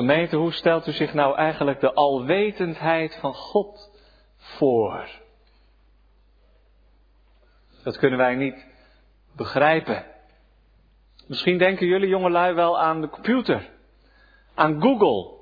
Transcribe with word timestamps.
Gemeente, 0.00 0.36
hoe 0.36 0.52
stelt 0.52 0.86
u 0.86 0.92
zich 0.92 1.14
nou 1.14 1.36
eigenlijk 1.36 1.80
de 1.80 1.92
alwetendheid 1.92 3.16
van 3.16 3.34
God 3.34 3.90
voor? 4.36 5.08
Dat 7.82 7.98
kunnen 7.98 8.18
wij 8.18 8.34
niet 8.34 8.66
begrijpen. 9.36 10.04
Misschien 11.26 11.58
denken 11.58 11.86
jullie 11.86 12.08
jongelui 12.08 12.54
wel 12.54 12.80
aan 12.80 13.00
de 13.00 13.08
computer, 13.08 13.70
aan 14.54 14.82
Google, 14.82 15.38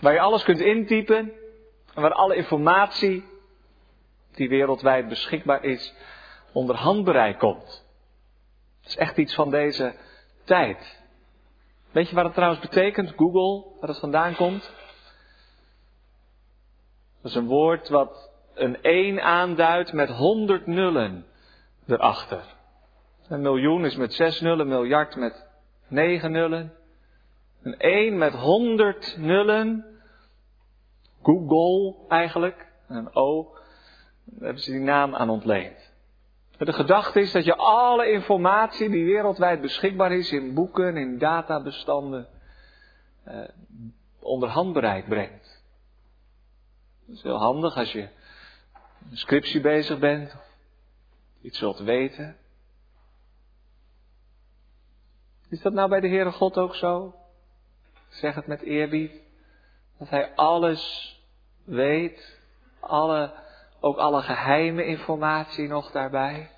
waar 0.00 0.12
je 0.12 0.20
alles 0.20 0.42
kunt 0.42 0.60
intypen 0.60 1.32
en 1.94 2.02
waar 2.02 2.12
alle 2.12 2.36
informatie 2.36 3.24
die 4.34 4.48
wereldwijd 4.48 5.08
beschikbaar 5.08 5.64
is 5.64 5.94
onder 6.52 6.76
handbereik 6.76 7.38
komt. 7.38 7.86
Het 8.80 8.88
is 8.88 8.96
echt 8.96 9.16
iets 9.16 9.34
van 9.34 9.50
deze 9.50 9.94
tijd. 10.44 10.97
Weet 11.90 12.08
je 12.08 12.14
wat 12.14 12.24
het 12.24 12.34
trouwens 12.34 12.60
betekent, 12.60 13.12
Google, 13.16 13.64
waar 13.80 13.88
het 13.88 13.98
vandaan 13.98 14.34
komt? 14.34 14.72
Dat 17.22 17.30
is 17.30 17.34
een 17.34 17.46
woord 17.46 17.88
wat 17.88 18.30
een 18.54 18.82
1 18.82 19.22
aanduidt 19.22 19.92
met 19.92 20.08
100 20.08 20.66
nullen 20.66 21.26
erachter. 21.86 22.44
Een 23.28 23.40
miljoen 23.40 23.84
is 23.84 23.96
met 23.96 24.14
6 24.14 24.40
nullen, 24.40 24.60
een 24.60 24.68
miljard 24.68 25.16
met 25.16 25.46
9 25.88 26.32
nullen. 26.32 26.72
Een 27.62 27.78
1 27.78 28.18
met 28.18 28.32
100 28.32 29.16
nullen. 29.18 29.84
Google 31.22 31.94
eigenlijk. 32.08 32.66
een 32.88 33.14
O. 33.14 33.52
Daar 34.24 34.44
hebben 34.44 34.62
ze 34.62 34.70
die 34.70 34.80
naam 34.80 35.14
aan 35.14 35.30
ontleend. 35.30 35.87
De 36.58 36.72
gedachte 36.72 37.20
is 37.20 37.32
dat 37.32 37.44
je 37.44 37.56
alle 37.56 38.10
informatie 38.10 38.90
die 38.90 39.04
wereldwijd 39.04 39.60
beschikbaar 39.60 40.12
is 40.12 40.32
in 40.32 40.54
boeken, 40.54 40.96
in 40.96 41.18
databestanden, 41.18 42.28
eh, 43.24 43.48
onder 44.18 44.48
handbereik 44.48 45.08
brengt. 45.08 45.62
Dat 47.06 47.16
is 47.16 47.22
heel 47.22 47.38
handig 47.38 47.76
als 47.76 47.92
je 47.92 48.08
een 49.10 49.16
scriptie 49.16 49.60
bezig 49.60 49.98
bent, 49.98 50.36
iets 51.40 51.60
wilt 51.60 51.78
weten. 51.78 52.36
Is 55.48 55.60
dat 55.60 55.72
nou 55.72 55.88
bij 55.88 56.00
de 56.00 56.08
Heere 56.08 56.32
God 56.32 56.58
ook 56.58 56.74
zo? 56.74 57.14
zeg 58.08 58.34
het 58.34 58.46
met 58.46 58.62
eerbied. 58.62 59.12
Dat 59.98 60.08
Hij 60.08 60.34
alles 60.34 61.14
weet, 61.64 62.38
alle 62.80 63.32
ook 63.80 63.96
alle 63.96 64.22
geheime 64.22 64.84
informatie 64.84 65.68
nog 65.68 65.90
daarbij? 65.90 66.50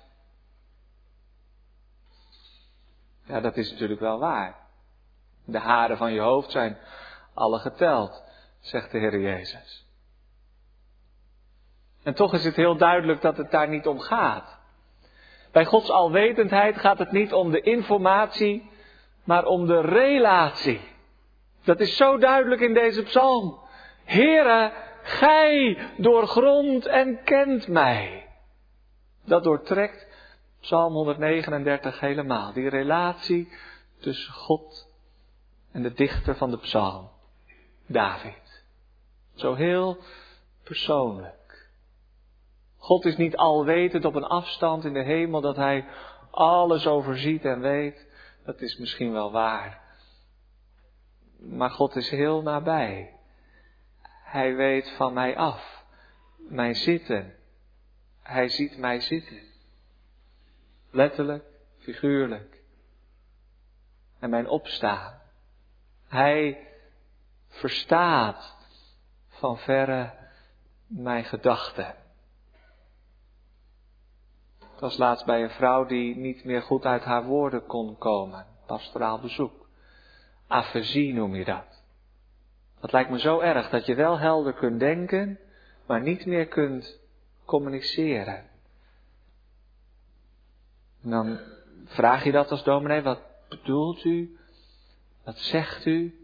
Ja, 3.25 3.39
dat 3.39 3.57
is 3.57 3.71
natuurlijk 3.71 3.99
wel 3.99 4.19
waar. 4.19 4.55
De 5.45 5.59
haren 5.59 5.97
van 5.97 6.13
je 6.13 6.19
hoofd 6.19 6.51
zijn 6.51 6.77
alle 7.33 7.59
geteld, 7.59 8.23
zegt 8.59 8.91
de 8.91 8.97
Heer 8.97 9.19
Jezus. 9.19 9.85
En 12.03 12.13
toch 12.13 12.33
is 12.33 12.43
het 12.43 12.55
heel 12.55 12.77
duidelijk 12.77 13.21
dat 13.21 13.37
het 13.37 13.51
daar 13.51 13.67
niet 13.67 13.87
om 13.87 13.99
gaat. 13.99 14.59
Bij 15.51 15.65
Gods 15.65 15.89
alwetendheid 15.89 16.77
gaat 16.77 16.99
het 16.99 17.11
niet 17.11 17.33
om 17.33 17.51
de 17.51 17.61
informatie, 17.61 18.69
maar 19.23 19.45
om 19.45 19.65
de 19.65 19.81
relatie. 19.81 20.81
Dat 21.63 21.79
is 21.79 21.97
zo 21.97 22.17
duidelijk 22.17 22.61
in 22.61 22.73
deze 22.73 23.03
psalm. 23.03 23.59
Heere, 24.03 24.71
Gij 25.03 25.77
doorgrond 25.97 26.85
en 26.85 27.23
kent 27.23 27.67
mij. 27.67 28.29
Dat 29.25 29.43
doortrekt 29.43 30.07
Psalm 30.61 30.93
139 30.93 31.99
helemaal. 31.99 32.53
Die 32.53 32.69
relatie 32.69 33.51
tussen 33.99 34.33
God 34.33 34.87
en 35.71 35.81
de 35.81 35.93
dichter 35.93 36.35
van 36.35 36.51
de 36.51 36.57
psalm, 36.57 37.09
David. 37.87 38.63
Zo 39.35 39.53
heel 39.53 39.97
persoonlijk. 40.63 41.69
God 42.77 43.05
is 43.05 43.17
niet 43.17 43.35
alwetend 43.35 44.05
op 44.05 44.15
een 44.15 44.23
afstand 44.23 44.85
in 44.85 44.93
de 44.93 45.03
hemel 45.03 45.41
dat 45.41 45.55
Hij 45.55 45.85
alles 46.31 46.87
overziet 46.87 47.45
en 47.45 47.61
weet. 47.61 48.07
Dat 48.45 48.61
is 48.61 48.77
misschien 48.77 49.11
wel 49.11 49.31
waar. 49.31 49.81
Maar 51.39 51.71
God 51.71 51.95
is 51.95 52.09
heel 52.09 52.41
nabij. 52.41 53.19
Hij 54.31 54.55
weet 54.55 54.89
van 54.89 55.13
mij 55.13 55.37
af. 55.37 55.83
Mijn 56.37 56.75
zitten. 56.75 57.35
Hij 58.21 58.49
ziet 58.49 58.77
mij 58.77 58.99
zitten. 58.99 59.41
Letterlijk, 60.91 61.43
figuurlijk. 61.77 62.61
En 64.19 64.29
mijn 64.29 64.47
opstaan. 64.47 65.21
Hij 66.07 66.67
verstaat 67.47 68.57
van 69.27 69.57
verre 69.57 70.13
mijn 70.87 71.23
gedachten. 71.23 71.95
Ik 74.59 74.79
was 74.79 74.97
laatst 74.97 75.25
bij 75.25 75.43
een 75.43 75.49
vrouw 75.49 75.85
die 75.85 76.15
niet 76.15 76.43
meer 76.43 76.61
goed 76.61 76.85
uit 76.85 77.03
haar 77.03 77.23
woorden 77.23 77.65
kon 77.65 77.97
komen. 77.97 78.45
Pastoraal 78.65 79.19
bezoek. 79.19 79.69
Afezie 80.47 81.13
noem 81.13 81.35
je 81.35 81.45
dat. 81.45 81.80
Dat 82.81 82.91
lijkt 82.91 83.09
me 83.09 83.19
zo 83.19 83.39
erg 83.39 83.69
dat 83.69 83.85
je 83.85 83.95
wel 83.95 84.19
helder 84.19 84.53
kunt 84.53 84.79
denken, 84.79 85.39
maar 85.87 86.01
niet 86.01 86.25
meer 86.25 86.47
kunt 86.47 86.99
communiceren. 87.45 88.49
En 91.03 91.09
dan 91.09 91.39
vraag 91.85 92.23
je 92.23 92.31
dat 92.31 92.51
als 92.51 92.63
dominee, 92.63 93.01
wat 93.01 93.21
bedoelt 93.49 94.03
u? 94.03 94.37
Wat 95.23 95.37
zegt 95.37 95.85
u? 95.85 96.15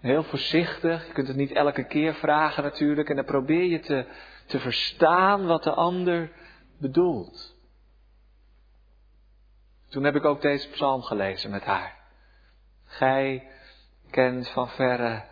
Heel 0.00 0.22
voorzichtig, 0.22 1.06
je 1.06 1.12
kunt 1.12 1.28
het 1.28 1.36
niet 1.36 1.52
elke 1.52 1.84
keer 1.84 2.14
vragen 2.14 2.62
natuurlijk, 2.62 3.08
en 3.08 3.16
dan 3.16 3.24
probeer 3.24 3.64
je 3.64 3.80
te, 3.80 4.06
te 4.46 4.60
verstaan 4.60 5.46
wat 5.46 5.62
de 5.62 5.72
ander 5.72 6.32
bedoelt. 6.78 7.56
Toen 9.88 10.04
heb 10.04 10.14
ik 10.14 10.24
ook 10.24 10.42
deze 10.42 10.68
psalm 10.68 11.02
gelezen 11.02 11.50
met 11.50 11.64
haar. 11.64 11.98
Gij 12.84 13.48
kent 14.10 14.48
van 14.48 14.68
verre 14.68 15.24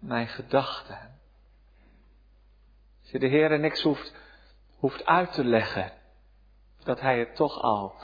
mijn 0.00 0.28
gedachten. 0.28 1.18
Als 3.00 3.10
je 3.10 3.18
de 3.18 3.26
Heer 3.26 3.58
niks 3.58 3.82
hoeft, 3.82 4.14
hoeft 4.78 5.06
uit 5.06 5.32
te 5.32 5.44
leggen, 5.44 5.92
dat 6.84 7.00
Hij 7.00 7.18
het 7.18 7.34
toch 7.34 7.62
al 7.62 7.94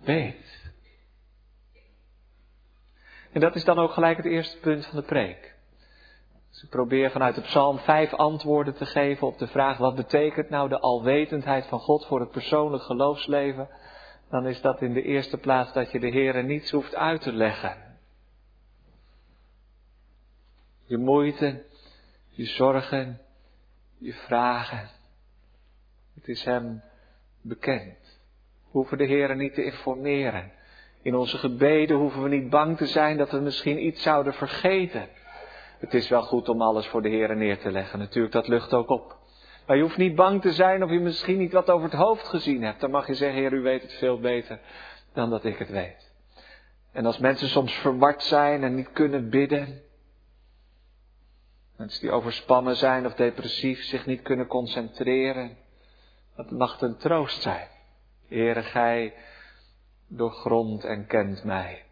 weet. 0.00 0.70
En 3.32 3.40
dat 3.40 3.54
is 3.54 3.64
dan 3.64 3.78
ook 3.78 3.92
gelijk 3.92 4.16
het 4.16 4.26
eerste 4.26 4.58
punt 4.58 4.86
van 4.86 4.98
de 4.98 5.06
preek. 5.06 5.54
Dus 6.50 6.62
ik 6.62 6.70
probeer 6.70 7.10
vanuit 7.10 7.34
de 7.34 7.40
psalm 7.40 7.78
vijf 7.78 8.14
antwoorden 8.14 8.74
te 8.74 8.86
geven 8.86 9.26
op 9.26 9.38
de 9.38 9.46
vraag 9.46 9.78
wat 9.78 9.94
betekent 9.94 10.50
nou 10.50 10.68
de 10.68 10.80
alwetendheid 10.80 11.66
van 11.66 11.78
God 11.78 12.06
voor 12.06 12.20
het 12.20 12.30
persoonlijk 12.30 12.82
geloofsleven. 12.82 13.68
Dan 14.30 14.46
is 14.46 14.60
dat 14.60 14.82
in 14.82 14.92
de 14.92 15.02
eerste 15.02 15.38
plaats 15.38 15.72
dat 15.72 15.90
je 15.90 16.00
de 16.00 16.10
Heer 16.10 16.44
niets 16.44 16.70
hoeft 16.70 16.94
uit 16.94 17.20
te 17.20 17.32
leggen 17.32 17.91
je 20.92 20.98
moeite, 20.98 21.62
je 22.28 22.44
zorgen, 22.44 23.20
je 23.98 24.12
vragen. 24.12 24.88
Het 26.14 26.28
is 26.28 26.44
Hem 26.44 26.82
bekend. 27.40 27.98
We 28.62 28.70
hoeven 28.70 28.98
de 28.98 29.04
Heer 29.04 29.36
niet 29.36 29.54
te 29.54 29.64
informeren. 29.64 30.52
In 31.02 31.14
onze 31.14 31.38
gebeden 31.38 31.96
hoeven 31.96 32.22
we 32.22 32.28
niet 32.28 32.50
bang 32.50 32.76
te 32.76 32.86
zijn 32.86 33.16
dat 33.16 33.30
we 33.30 33.38
misschien 33.38 33.86
iets 33.86 34.02
zouden 34.02 34.34
vergeten. 34.34 35.08
Het 35.78 35.94
is 35.94 36.08
wel 36.08 36.22
goed 36.22 36.48
om 36.48 36.62
alles 36.62 36.86
voor 36.86 37.02
de 37.02 37.08
Heer 37.08 37.36
neer 37.36 37.58
te 37.58 37.70
leggen. 37.70 37.98
Natuurlijk, 37.98 38.34
dat 38.34 38.48
lucht 38.48 38.74
ook 38.74 38.88
op. 38.88 39.16
Maar 39.66 39.76
je 39.76 39.82
hoeft 39.82 39.96
niet 39.96 40.14
bang 40.14 40.40
te 40.40 40.52
zijn 40.52 40.82
of 40.82 40.90
je 40.90 41.00
misschien 41.00 41.38
niet 41.38 41.52
wat 41.52 41.70
over 41.70 41.90
het 41.90 41.98
hoofd 41.98 42.28
gezien 42.28 42.62
hebt. 42.62 42.80
Dan 42.80 42.90
mag 42.90 43.06
je 43.06 43.14
zeggen, 43.14 43.40
Heer, 43.40 43.52
u 43.52 43.60
weet 43.60 43.82
het 43.82 43.92
veel 43.92 44.20
beter 44.20 44.60
dan 45.12 45.30
dat 45.30 45.44
ik 45.44 45.58
het 45.58 45.70
weet. 45.70 46.12
En 46.92 47.06
als 47.06 47.18
mensen 47.18 47.48
soms 47.48 47.74
verward 47.74 48.22
zijn 48.22 48.62
en 48.62 48.74
niet 48.74 48.92
kunnen 48.92 49.30
bidden, 49.30 49.82
Mensen 51.76 52.00
die 52.00 52.10
overspannen 52.10 52.76
zijn 52.76 53.06
of 53.06 53.14
depressief, 53.14 53.82
zich 53.82 54.06
niet 54.06 54.22
kunnen 54.22 54.46
concentreren. 54.46 55.56
Dat 56.36 56.50
mag 56.50 56.80
een 56.80 56.96
troost 56.96 57.42
zijn. 57.42 57.68
Heere, 58.28 58.62
gij 58.62 59.14
doorgrond 60.06 60.84
en 60.84 61.06
kent 61.06 61.44
mij. 61.44 61.84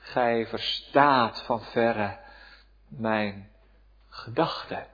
Gij 0.00 0.46
verstaat 0.46 1.42
van 1.42 1.60
verre 1.60 2.18
mijn 2.88 3.50
gedachten. 4.08 4.86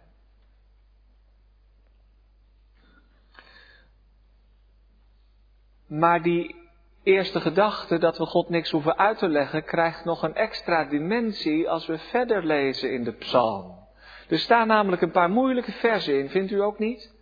Maar 5.87 6.23
die 6.23 6.57
eerste 7.03 7.41
gedachte 7.41 7.99
dat 7.99 8.19
we 8.19 8.27
God 8.27 8.49
niks 8.49 8.71
hoeven 8.71 8.99
uit 8.99 9.19
te 9.19 9.29
leggen, 9.29 9.65
krijgt 9.65 10.05
nog 10.05 10.23
een 10.23 10.35
extra 10.35 10.85
dimensie 10.85 11.71
als 11.71 11.87
we 11.87 11.99
verder 11.99 12.45
lezen 12.45 12.93
in 12.93 13.05
de 13.05 13.13
psalm. 13.13 13.86
Er 14.29 14.39
staan 14.39 14.67
namelijk 14.67 15.03
een 15.03 15.11
paar 15.11 15.31
moeilijke 15.31 15.73
versen 15.73 16.19
in, 16.19 16.29
vindt 16.29 16.51
u 16.51 16.63
ook 16.63 16.79
niet? 16.79 17.15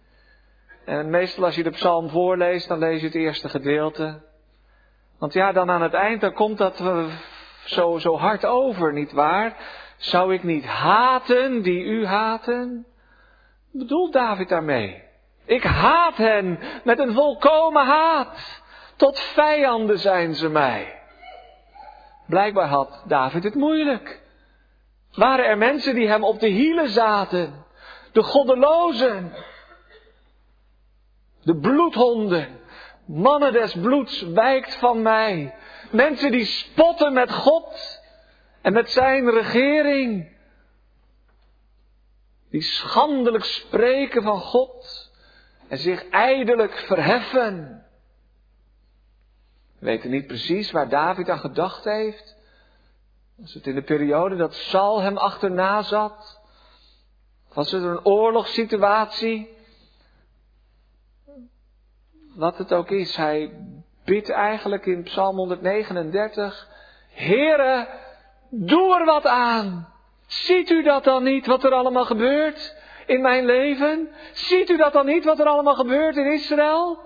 En 0.85 1.11
meestal 1.11 1.45
als 1.45 1.55
je 1.55 1.63
de 1.63 1.71
psalm 1.71 2.09
voorleest, 2.09 2.69
dan 2.69 2.79
lees 2.79 3.01
je 3.01 3.07
het 3.07 3.15
eerste 3.15 3.49
gedeelte. 3.49 4.23
Want 5.19 5.33
ja, 5.33 5.53
dan 5.53 5.71
aan 5.71 5.83
het 5.83 5.95
eind, 5.95 6.21
dan 6.21 6.33
komt 6.33 6.59
dat 6.59 6.83
zo, 7.65 7.99
zo 7.99 8.17
hard 8.17 8.45
over, 8.47 8.93
niet 8.93 9.13
waar? 9.13 9.57
Zou 9.97 10.35
ik 10.35 10.43
niet 10.43 10.65
haten 10.65 11.63
die 11.63 11.85
u 11.85 12.07
haten? 12.07 12.87
Bedoelt 13.73 14.13
David 14.13 14.49
daarmee? 14.49 15.03
Ik 15.45 15.63
haat 15.63 16.17
hen 16.17 16.59
met 16.85 16.99
een 16.99 17.15
volkomen 17.15 17.87
haat. 17.87 18.63
Tot 18.97 19.19
vijanden 19.19 19.99
zijn 19.99 20.35
ze 20.35 20.49
mij. 20.49 20.99
Blijkbaar 22.27 22.69
had 22.69 23.05
David 23.07 23.45
het 23.45 23.55
moeilijk. 23.55 24.23
Waren 25.15 25.45
er 25.45 25.59
mensen 25.59 25.95
die 25.95 26.09
hem 26.09 26.25
op 26.25 26.41
de 26.41 26.49
hielen 26.49 26.89
zaten? 26.89 27.65
De 28.13 28.23
goddelozen. 28.23 29.33
De 31.43 31.57
bloedhonden. 31.57 32.61
Mannen 33.07 33.53
des 33.53 33.73
bloeds 33.73 34.23
wijkt 34.23 34.75
van 34.75 35.03
mij. 35.03 35.55
Mensen 35.91 36.31
die 36.31 36.45
spotten 36.45 37.13
met 37.13 37.33
God 37.33 38.01
en 38.63 38.73
met 38.73 38.91
zijn 38.91 39.31
regering. 39.31 40.33
Die 42.51 42.63
schandelijk 42.63 43.45
spreken 43.45 44.23
van 44.23 44.41
God 44.41 45.11
en 45.69 45.79
zich 45.79 46.09
ijdelijk 46.09 46.79
verheffen. 46.79 47.85
We 49.79 49.87
weten 49.87 50.11
niet 50.11 50.27
precies 50.27 50.71
waar 50.71 50.89
David 50.89 51.31
aan 51.31 51.39
gedacht 51.39 51.85
heeft. 51.85 52.37
Was 53.37 53.55
het 53.55 53.67
in 53.67 53.75
de 53.75 53.83
periode 53.83 54.37
dat 54.37 54.55
Saul 54.55 55.01
hem 55.01 55.17
achterna 55.17 55.83
zat? 55.83 56.41
Was 57.55 57.71
het 57.71 57.83
een 57.83 58.05
oorlogssituatie? 58.05 59.57
Wat 62.35 62.59
het 62.59 62.73
ook 62.73 62.91
is, 62.91 63.17
hij 63.17 63.53
bidt 64.05 64.31
eigenlijk 64.31 64.87
in 64.87 65.03
Psalm 65.03 65.37
139, 65.37 66.69
Heere, 67.09 67.89
doe 68.51 68.99
er 68.99 69.05
wat 69.05 69.27
aan. 69.27 69.93
Ziet 70.27 70.71
u 70.71 70.83
dat 70.83 71.05
dan 71.05 71.23
niet, 71.23 71.47
wat 71.47 71.65
er 71.65 71.73
allemaal 71.73 72.05
gebeurt 72.05 72.77
in 73.07 73.21
mijn 73.21 73.45
leven? 73.45 74.09
Ziet 74.33 74.71
u 74.71 74.77
dat 74.77 74.93
dan 74.93 75.07
niet, 75.07 75.25
wat 75.25 75.39
er 75.39 75.47
allemaal 75.47 75.75
gebeurt 75.75 76.17
in 76.17 76.33
Israël? 76.33 76.99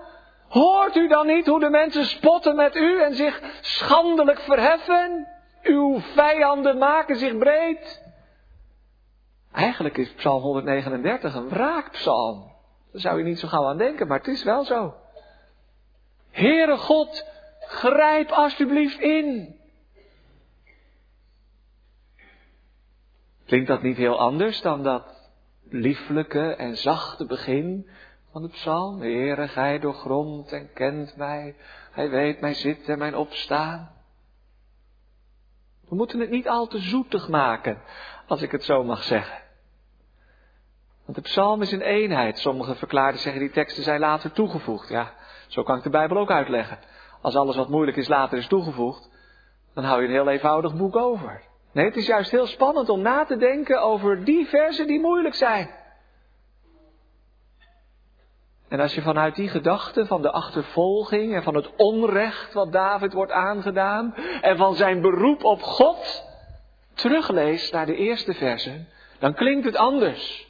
Hoort 0.48 0.96
u 0.96 1.08
dan 1.08 1.26
niet 1.26 1.46
hoe 1.46 1.60
de 1.60 1.70
mensen 1.70 2.04
spotten 2.04 2.56
met 2.56 2.76
u 2.76 3.02
en 3.02 3.14
zich 3.14 3.40
schandelijk 3.60 4.40
verheffen? 4.40 5.37
Uw 5.68 6.00
vijanden 6.00 6.78
maken 6.78 7.16
zich 7.16 7.38
breed. 7.38 8.02
Eigenlijk 9.52 9.96
is 9.96 10.12
Psalm 10.12 10.42
139 10.42 11.34
een 11.34 11.48
wraakpsalm. 11.48 12.52
Daar 12.92 13.00
zou 13.00 13.18
je 13.18 13.24
niet 13.24 13.38
zo 13.38 13.48
gauw 13.48 13.66
aan 13.66 13.78
denken, 13.78 14.06
maar 14.06 14.18
het 14.18 14.26
is 14.26 14.44
wel 14.44 14.64
zo. 14.64 14.94
Heere 16.30 16.76
God, 16.76 17.26
grijp 17.60 18.30
alsjeblieft 18.30 19.00
in. 19.00 19.56
Klinkt 23.46 23.68
dat 23.68 23.82
niet 23.82 23.96
heel 23.96 24.18
anders 24.18 24.60
dan 24.60 24.82
dat 24.82 25.30
lieflijke 25.70 26.54
en 26.54 26.76
zachte 26.76 27.26
begin 27.26 27.88
van 28.32 28.42
de 28.42 28.48
psalm? 28.48 29.00
Heere, 29.00 29.48
gij 29.48 29.78
doorgrondt 29.78 30.52
en 30.52 30.72
kent 30.72 31.16
mij. 31.16 31.56
Hij 31.90 32.10
weet 32.10 32.40
mijn 32.40 32.54
zitten 32.54 32.92
en 32.92 32.98
mijn 32.98 33.16
opstaan. 33.16 33.97
We 35.88 35.94
moeten 35.96 36.20
het 36.20 36.30
niet 36.30 36.48
al 36.48 36.66
te 36.66 36.78
zoetig 36.78 37.28
maken, 37.28 37.82
als 38.26 38.42
ik 38.42 38.50
het 38.50 38.64
zo 38.64 38.84
mag 38.84 39.02
zeggen. 39.02 39.38
Want 41.04 41.16
de 41.16 41.22
psalm 41.22 41.62
is 41.62 41.72
een 41.72 41.80
eenheid. 41.80 42.38
Sommige 42.38 42.74
verklaarders 42.74 43.22
zeggen 43.22 43.40
die 43.40 43.50
teksten 43.50 43.82
zijn 43.82 44.00
later 44.00 44.32
toegevoegd. 44.32 44.88
Ja, 44.88 45.12
zo 45.46 45.62
kan 45.62 45.76
ik 45.76 45.82
de 45.82 45.90
Bijbel 45.90 46.16
ook 46.16 46.30
uitleggen. 46.30 46.78
Als 47.20 47.36
alles 47.36 47.56
wat 47.56 47.68
moeilijk 47.68 47.96
is 47.96 48.08
later 48.08 48.38
is 48.38 48.46
toegevoegd, 48.46 49.10
dan 49.74 49.84
hou 49.84 50.00
je 50.00 50.06
een 50.06 50.12
heel 50.12 50.28
eenvoudig 50.28 50.76
boek 50.76 50.96
over. 50.96 51.42
Nee, 51.72 51.84
het 51.84 51.96
is 51.96 52.06
juist 52.06 52.30
heel 52.30 52.46
spannend 52.46 52.88
om 52.88 53.00
na 53.00 53.24
te 53.24 53.36
denken 53.36 53.82
over 53.82 54.24
die 54.24 54.46
versen 54.46 54.86
die 54.86 55.00
moeilijk 55.00 55.34
zijn. 55.34 55.70
En 58.68 58.80
als 58.80 58.94
je 58.94 59.02
vanuit 59.02 59.34
die 59.34 59.48
gedachte 59.48 60.06
van 60.06 60.22
de 60.22 60.30
achtervolging 60.30 61.34
en 61.34 61.42
van 61.42 61.54
het 61.54 61.70
onrecht 61.76 62.52
wat 62.52 62.72
David 62.72 63.12
wordt 63.12 63.32
aangedaan 63.32 64.14
en 64.40 64.56
van 64.56 64.74
zijn 64.74 65.00
beroep 65.00 65.44
op 65.44 65.62
God 65.62 66.24
terugleest 66.94 67.72
naar 67.72 67.86
de 67.86 67.96
eerste 67.96 68.34
versen, 68.34 68.88
dan 69.18 69.34
klinkt 69.34 69.64
het 69.64 69.76
anders. 69.76 70.46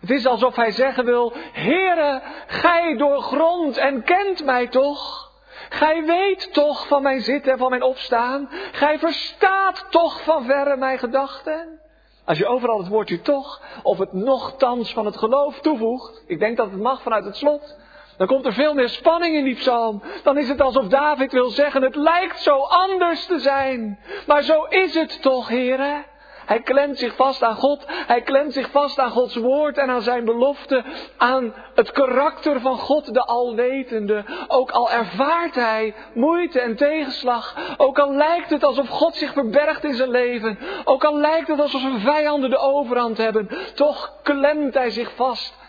Het 0.00 0.10
is 0.10 0.26
alsof 0.26 0.56
hij 0.56 0.70
zeggen 0.70 1.04
wil, 1.04 1.32
Heere, 1.52 2.22
gij 2.46 2.96
doorgrond 2.96 3.76
en 3.76 4.02
kent 4.02 4.44
mij 4.44 4.68
toch? 4.68 5.32
Gij 5.68 6.04
weet 6.04 6.52
toch 6.52 6.86
van 6.86 7.02
mijn 7.02 7.20
zitten 7.20 7.52
en 7.52 7.58
van 7.58 7.70
mijn 7.70 7.82
opstaan? 7.82 8.48
Gij 8.72 8.98
verstaat 8.98 9.86
toch 9.90 10.22
van 10.22 10.44
verre 10.44 10.76
mijn 10.76 10.98
gedachten? 10.98 11.80
Als 12.24 12.38
je 12.38 12.46
overal 12.46 12.78
het 12.78 12.88
woordje 12.88 13.20
toch 13.20 13.62
of 13.82 13.98
het 13.98 14.12
nochtans 14.12 14.92
van 14.92 15.04
het 15.06 15.16
geloof 15.16 15.60
toevoegt, 15.60 16.22
ik 16.26 16.38
denk 16.38 16.56
dat 16.56 16.70
het 16.70 16.80
mag 16.80 17.02
vanuit 17.02 17.24
het 17.24 17.36
slot, 17.36 17.76
dan 18.16 18.26
komt 18.26 18.46
er 18.46 18.52
veel 18.52 18.74
meer 18.74 18.88
spanning 18.88 19.36
in 19.36 19.44
die 19.44 19.54
psalm. 19.54 20.02
Dan 20.22 20.38
is 20.38 20.48
het 20.48 20.60
alsof 20.60 20.86
David 20.86 21.32
wil 21.32 21.50
zeggen, 21.50 21.82
het 21.82 21.96
lijkt 21.96 22.40
zo 22.40 22.56
anders 22.58 23.26
te 23.26 23.38
zijn. 23.38 23.98
Maar 24.26 24.42
zo 24.42 24.62
is 24.62 24.94
het 24.94 25.22
toch, 25.22 25.48
heren. 25.48 26.04
Hij 26.46 26.60
klemt 26.60 26.98
zich 26.98 27.16
vast 27.16 27.42
aan 27.42 27.56
God. 27.56 27.84
Hij 27.86 28.22
klemt 28.22 28.52
zich 28.52 28.70
vast 28.70 28.98
aan 28.98 29.10
Gods 29.10 29.36
woord 29.36 29.78
en 29.78 29.90
aan 29.90 30.02
zijn 30.02 30.24
belofte. 30.24 30.84
Aan 31.16 31.54
het 31.74 31.90
karakter 31.92 32.60
van 32.60 32.78
God, 32.78 33.14
de 33.14 33.24
Alwetende. 33.24 34.24
Ook 34.48 34.70
al 34.70 34.90
ervaart 34.90 35.54
hij 35.54 35.94
moeite 36.14 36.60
en 36.60 36.76
tegenslag. 36.76 37.56
Ook 37.76 37.98
al 37.98 38.12
lijkt 38.12 38.50
het 38.50 38.64
alsof 38.64 38.88
God 38.88 39.16
zich 39.16 39.32
verbergt 39.32 39.84
in 39.84 39.94
zijn 39.94 40.10
leven. 40.10 40.58
Ook 40.84 41.04
al 41.04 41.16
lijkt 41.16 41.48
het 41.48 41.60
alsof 41.60 41.80
zijn 41.80 42.00
vijanden 42.00 42.50
de 42.50 42.58
overhand 42.58 43.16
hebben. 43.16 43.48
Toch 43.74 44.12
klemt 44.22 44.74
hij 44.74 44.90
zich 44.90 45.14
vast. 45.14 45.62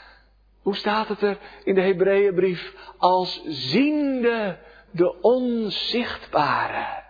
Hoe 0.61 0.75
staat 0.75 1.07
het 1.07 1.21
er 1.21 1.37
in 1.63 1.75
de 1.75 1.81
Hebreeënbrief? 1.81 2.73
Als 2.97 3.43
ziende 3.45 4.57
de 4.91 5.21
onzichtbare. 5.21 7.04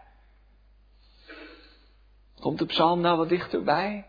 Komt 2.46 2.60
de 2.60 2.66
psalm 2.66 3.02
nou 3.02 3.18
wat 3.18 3.30
dichterbij? 3.30 4.06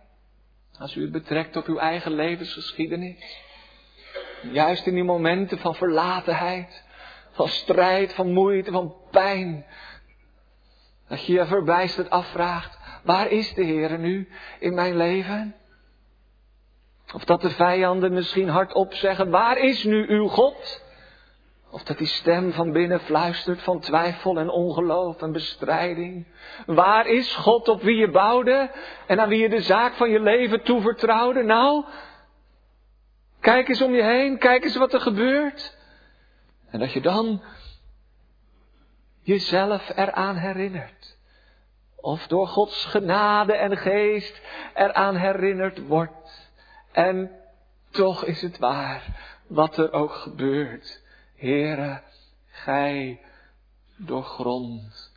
Als 0.79 0.95
u 0.95 1.03
het 1.03 1.13
betrekt 1.13 1.57
op 1.57 1.67
uw 1.67 1.79
eigen 1.79 2.13
levensgeschiedenis. 2.13 3.43
Juist 4.53 4.87
in 4.87 4.95
die 4.95 5.05
momenten 5.05 5.59
van 5.59 5.75
verlatenheid, 5.75 6.85
van 7.31 7.49
strijd, 7.49 8.15
van 8.15 8.33
moeite, 8.33 8.71
van 8.71 8.95
pijn. 9.11 9.67
Dat 11.09 11.27
je 11.27 11.33
je 11.33 11.47
verbijsterd 11.47 12.11
afvraagt, 12.11 12.79
waar 13.05 13.31
is 13.31 13.55
de 13.55 13.65
Heer 13.65 13.99
nu 13.99 14.29
in 14.59 14.75
mijn 14.75 14.97
leven? 14.97 15.55
Of 17.15 17.25
dat 17.25 17.41
de 17.41 17.51
vijanden 17.51 18.13
misschien 18.13 18.49
hardop 18.49 18.95
zeggen, 18.95 19.31
waar 19.31 19.59
is 19.59 19.85
nu 19.85 20.09
uw 20.09 20.29
God? 20.29 20.83
Of 21.71 21.83
dat 21.83 21.99
die 21.99 22.07
stem 22.07 22.53
van 22.53 22.73
binnen 22.73 23.01
fluistert 23.01 23.63
van 23.63 23.81
twijfel 23.81 24.39
en 24.39 24.51
ongeloof 24.51 25.23
en 25.23 25.33
bestrijding. 25.33 26.27
Waar 26.67 27.07
is 27.07 27.35
God 27.35 27.69
op 27.69 27.83
wie 27.83 27.97
je 27.97 28.11
bouwde 28.11 28.71
en 29.07 29.21
aan 29.21 29.29
wie 29.29 29.39
je 29.39 29.49
de 29.49 29.63
zaak 29.63 29.93
van 29.93 30.11
je 30.11 30.21
leven 30.21 30.63
toevertrouwde? 30.63 31.43
Nou, 31.43 31.85
kijk 33.41 33.69
eens 33.69 33.83
om 33.83 33.95
je 33.95 34.03
heen, 34.03 34.39
kijk 34.39 34.65
eens 34.65 34.77
wat 34.77 34.93
er 34.93 35.01
gebeurt. 35.01 35.77
En 36.71 36.79
dat 36.79 36.93
je 36.93 37.01
dan 37.01 37.43
jezelf 39.23 39.93
eraan 39.97 40.37
herinnert. 40.37 41.17
Of 41.97 42.27
door 42.27 42.47
Gods 42.47 42.85
genade 42.85 43.53
en 43.53 43.77
geest 43.77 44.41
eraan 44.75 45.17
herinnerd 45.17 45.87
wordt. 45.87 46.51
En 46.93 47.31
toch 47.91 48.25
is 48.25 48.43
het 48.43 48.59
waar, 48.59 49.03
wat 49.47 49.77
er 49.77 49.93
ook 49.93 50.13
gebeurt. 50.13 51.05
Heere, 51.37 52.03
gij 52.47 53.21
doorgrond 53.97 55.13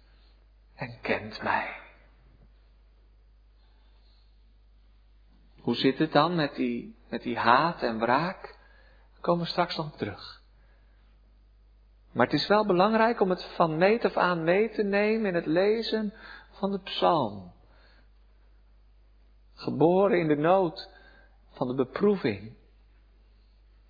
en 0.76 1.00
kent 1.02 1.44
mij. 1.44 1.78
Hoe 5.62 5.76
zit 5.76 5.98
het 5.98 6.12
dan 6.12 6.36
met 6.36 6.56
die, 6.56 6.96
met 7.10 7.22
die 7.22 7.38
haat 7.38 7.82
en 7.82 8.00
wraak? 8.00 8.42
Daar 9.12 9.22
komen 9.22 9.44
we 9.44 9.50
straks 9.50 9.76
nog 9.76 9.98
terug. 9.98 10.42
Maar 12.12 12.26
het 12.26 12.36
is 12.36 12.48
wel 12.48 12.66
belangrijk 12.66 13.20
om 13.20 13.30
het 13.30 13.44
van 13.44 13.78
meet 13.78 14.06
af 14.06 14.18
aan 14.18 14.44
mee 14.44 14.70
te 14.70 14.84
nemen 14.84 15.28
in 15.28 15.36
het 15.36 15.46
lezen 15.46 16.14
van 16.52 16.72
de 16.72 16.80
psalm. 16.80 17.52
Geboren 19.54 20.20
in 20.20 20.28
de 20.28 20.38
nood 20.38 20.90
van 21.50 21.68
de 21.68 21.74
beproeving, 21.74 22.54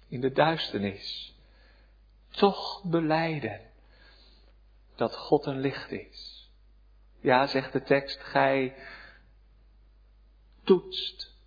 in 0.08 0.22
de 0.22 0.32
duisternis 0.32 1.38
toch 2.30 2.84
beleiden 2.84 3.62
dat 4.96 5.16
God 5.16 5.46
een 5.46 5.60
licht 5.60 5.92
is. 5.92 6.50
Ja, 7.20 7.48
zegt 7.48 7.74
de 7.74 7.84
tekst, 7.84 8.20
gij 8.20 8.76
toetst. 10.64 11.38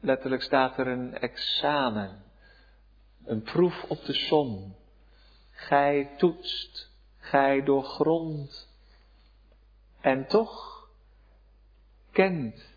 Letterlijk 0.00 0.42
staat 0.42 0.78
er 0.78 0.86
een 0.86 1.18
examen, 1.18 2.22
een 3.24 3.42
proef 3.42 3.82
op 3.82 4.04
de 4.04 4.14
som. 4.14 4.76
Gij 5.50 6.14
toetst, 6.16 6.90
gij 7.18 7.62
doorgrond 7.62 8.68
En 10.00 10.26
toch 10.26 10.88
kent 12.12 12.76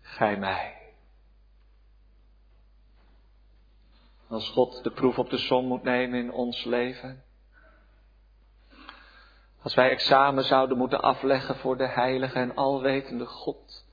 gij 0.00 0.36
mij. 0.36 0.83
Als 4.28 4.50
God 4.50 4.82
de 4.82 4.90
proef 4.90 5.18
op 5.18 5.30
de 5.30 5.38
som 5.38 5.66
moet 5.66 5.82
nemen 5.82 6.18
in 6.18 6.32
ons 6.32 6.64
leven. 6.64 7.22
Als 9.62 9.74
wij 9.74 9.90
examen 9.90 10.44
zouden 10.44 10.78
moeten 10.78 11.00
afleggen 11.00 11.56
voor 11.56 11.76
de 11.76 11.88
heilige 11.88 12.38
en 12.38 12.54
alwetende 12.54 13.26
God. 13.26 13.84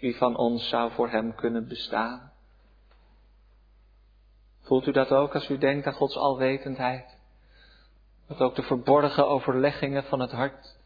Wie 0.00 0.16
van 0.16 0.36
ons 0.36 0.68
zou 0.68 0.92
voor 0.92 1.08
hem 1.08 1.34
kunnen 1.34 1.68
bestaan? 1.68 2.32
Voelt 4.60 4.86
u 4.86 4.92
dat 4.92 5.12
ook 5.12 5.34
als 5.34 5.48
u 5.48 5.58
denkt 5.58 5.86
aan 5.86 5.92
Gods 5.92 6.16
alwetendheid? 6.16 7.16
Dat 8.26 8.40
ook 8.40 8.54
de 8.54 8.62
verborgen 8.62 9.28
overleggingen 9.28 10.04
van 10.04 10.20
het 10.20 10.32
hart 10.32 10.76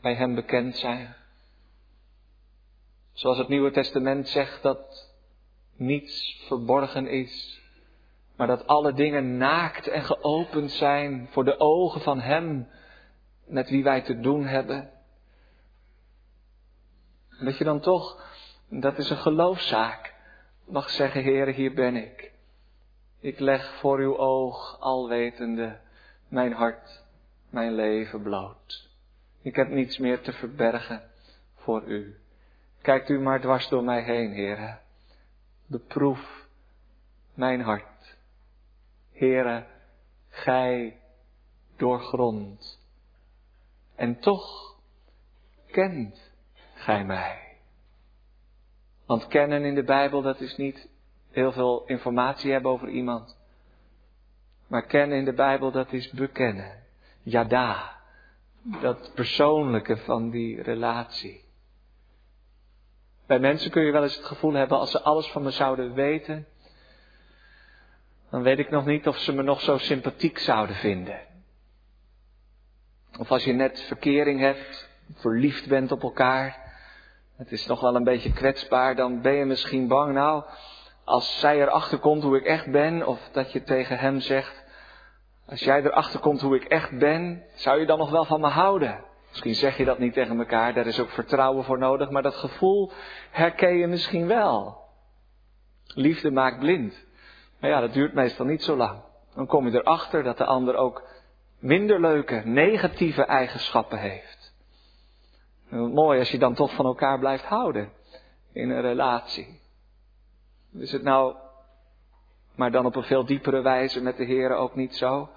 bij 0.00 0.14
Hem 0.14 0.34
bekend 0.34 0.76
zijn. 0.76 1.16
Zoals 3.12 3.38
het 3.38 3.48
Nieuwe 3.48 3.70
Testament 3.70 4.28
zegt 4.28 4.62
dat 4.62 5.11
niets 5.76 6.44
verborgen 6.46 7.06
is, 7.06 7.60
maar 8.36 8.46
dat 8.46 8.66
alle 8.66 8.92
dingen 8.92 9.36
naakt 9.36 9.88
en 9.88 10.02
geopend 10.02 10.70
zijn 10.70 11.28
voor 11.30 11.44
de 11.44 11.58
ogen 11.58 12.00
van 12.00 12.20
Hem 12.20 12.68
met 13.46 13.70
wie 13.70 13.82
wij 13.82 14.00
te 14.00 14.20
doen 14.20 14.44
hebben. 14.44 14.90
En 17.38 17.44
dat 17.44 17.58
je 17.58 17.64
dan 17.64 17.80
toch, 17.80 18.24
dat 18.68 18.98
is 18.98 19.10
een 19.10 19.16
geloofszaak, 19.16 20.14
mag 20.64 20.90
zeggen, 20.90 21.22
Heer, 21.22 21.46
hier 21.46 21.74
ben 21.74 21.96
ik. 21.96 22.32
Ik 23.20 23.38
leg 23.38 23.74
voor 23.74 23.98
uw 23.98 24.18
oog, 24.18 24.80
alwetende, 24.80 25.78
mijn 26.28 26.52
hart, 26.52 27.04
mijn 27.50 27.74
leven 27.74 28.22
bloot. 28.22 28.88
Ik 29.42 29.56
heb 29.56 29.68
niets 29.68 29.98
meer 29.98 30.20
te 30.20 30.32
verbergen 30.32 31.02
voor 31.54 31.84
u. 31.84 32.16
Kijkt 32.82 33.08
u 33.08 33.20
maar 33.20 33.40
dwars 33.40 33.68
door 33.68 33.84
mij 33.84 34.02
heen, 34.02 34.32
Heere. 35.72 35.78
Beproef 35.78 36.48
mijn 37.34 37.60
hart. 37.60 38.16
Heere, 39.12 39.66
gij 40.28 41.00
doorgrond. 41.76 42.80
En 43.96 44.20
toch 44.20 44.76
kent 45.66 46.32
gij 46.74 47.04
mij. 47.04 47.56
Want 49.06 49.26
kennen 49.26 49.64
in 49.64 49.74
de 49.74 49.84
Bijbel, 49.84 50.22
dat 50.22 50.40
is 50.40 50.56
niet 50.56 50.88
heel 51.30 51.52
veel 51.52 51.84
informatie 51.86 52.52
hebben 52.52 52.70
over 52.70 52.88
iemand. 52.88 53.36
Maar 54.66 54.86
kennen 54.86 55.18
in 55.18 55.24
de 55.24 55.34
Bijbel, 55.34 55.70
dat 55.70 55.92
is 55.92 56.10
bekennen. 56.10 56.82
Yada. 57.22 58.00
Dat 58.80 59.12
persoonlijke 59.14 59.96
van 59.96 60.30
die 60.30 60.62
relatie. 60.62 61.41
Bij 63.26 63.38
mensen 63.38 63.70
kun 63.70 63.82
je 63.82 63.92
wel 63.92 64.02
eens 64.02 64.16
het 64.16 64.24
gevoel 64.24 64.52
hebben, 64.52 64.78
als 64.78 64.90
ze 64.90 65.02
alles 65.02 65.26
van 65.26 65.42
me 65.42 65.50
zouden 65.50 65.94
weten, 65.94 66.46
dan 68.30 68.42
weet 68.42 68.58
ik 68.58 68.70
nog 68.70 68.84
niet 68.84 69.08
of 69.08 69.18
ze 69.18 69.32
me 69.32 69.42
nog 69.42 69.60
zo 69.60 69.78
sympathiek 69.78 70.38
zouden 70.38 70.76
vinden. 70.76 71.20
Of 73.18 73.30
als 73.30 73.44
je 73.44 73.52
net 73.52 73.80
verkering 73.80 74.40
hebt, 74.40 74.90
verliefd 75.14 75.68
bent 75.68 75.92
op 75.92 76.02
elkaar, 76.02 76.72
het 77.36 77.52
is 77.52 77.66
nog 77.66 77.80
wel 77.80 77.96
een 77.96 78.04
beetje 78.04 78.32
kwetsbaar, 78.32 78.96
dan 78.96 79.20
ben 79.20 79.32
je 79.32 79.44
misschien 79.44 79.88
bang, 79.88 80.14
nou, 80.14 80.44
als 81.04 81.40
zij 81.40 81.60
erachter 81.60 81.98
komt 81.98 82.22
hoe 82.22 82.36
ik 82.36 82.44
echt 82.44 82.70
ben, 82.70 83.06
of 83.06 83.28
dat 83.32 83.52
je 83.52 83.62
tegen 83.62 83.98
hem 83.98 84.20
zegt, 84.20 84.64
als 85.46 85.60
jij 85.60 85.82
erachter 85.82 86.20
komt 86.20 86.40
hoe 86.40 86.56
ik 86.56 86.64
echt 86.64 86.98
ben, 86.98 87.42
zou 87.54 87.80
je 87.80 87.86
dan 87.86 87.98
nog 87.98 88.10
wel 88.10 88.24
van 88.24 88.40
me 88.40 88.48
houden? 88.48 89.04
Misschien 89.32 89.54
zeg 89.54 89.76
je 89.76 89.84
dat 89.84 89.98
niet 89.98 90.12
tegen 90.12 90.38
elkaar, 90.38 90.74
daar 90.74 90.86
is 90.86 91.00
ook 91.00 91.10
vertrouwen 91.10 91.64
voor 91.64 91.78
nodig, 91.78 92.10
maar 92.10 92.22
dat 92.22 92.34
gevoel 92.34 92.92
herken 93.30 93.76
je 93.76 93.86
misschien 93.86 94.26
wel. 94.26 94.80
Liefde 95.86 96.30
maakt 96.30 96.58
blind. 96.58 97.06
Maar 97.60 97.70
ja, 97.70 97.80
dat 97.80 97.92
duurt 97.92 98.14
meestal 98.14 98.46
niet 98.46 98.62
zo 98.62 98.76
lang. 98.76 99.00
Dan 99.34 99.46
kom 99.46 99.68
je 99.68 99.78
erachter 99.78 100.22
dat 100.22 100.38
de 100.38 100.44
ander 100.44 100.74
ook 100.74 101.08
minder 101.58 102.00
leuke, 102.00 102.42
negatieve 102.44 103.24
eigenschappen 103.24 103.98
heeft. 103.98 104.54
Mooi 105.68 106.18
als 106.18 106.30
je 106.30 106.38
dan 106.38 106.54
toch 106.54 106.74
van 106.74 106.84
elkaar 106.84 107.18
blijft 107.18 107.44
houden 107.44 107.92
in 108.52 108.70
een 108.70 108.80
relatie. 108.80 109.60
Is 110.72 110.92
het 110.92 111.02
nou, 111.02 111.36
maar 112.54 112.70
dan 112.70 112.86
op 112.86 112.96
een 112.96 113.02
veel 113.02 113.24
diepere 113.24 113.62
wijze 113.62 114.02
met 114.02 114.16
de 114.16 114.24
Heer 114.24 114.54
ook 114.54 114.74
niet 114.74 114.96
zo? 114.96 115.30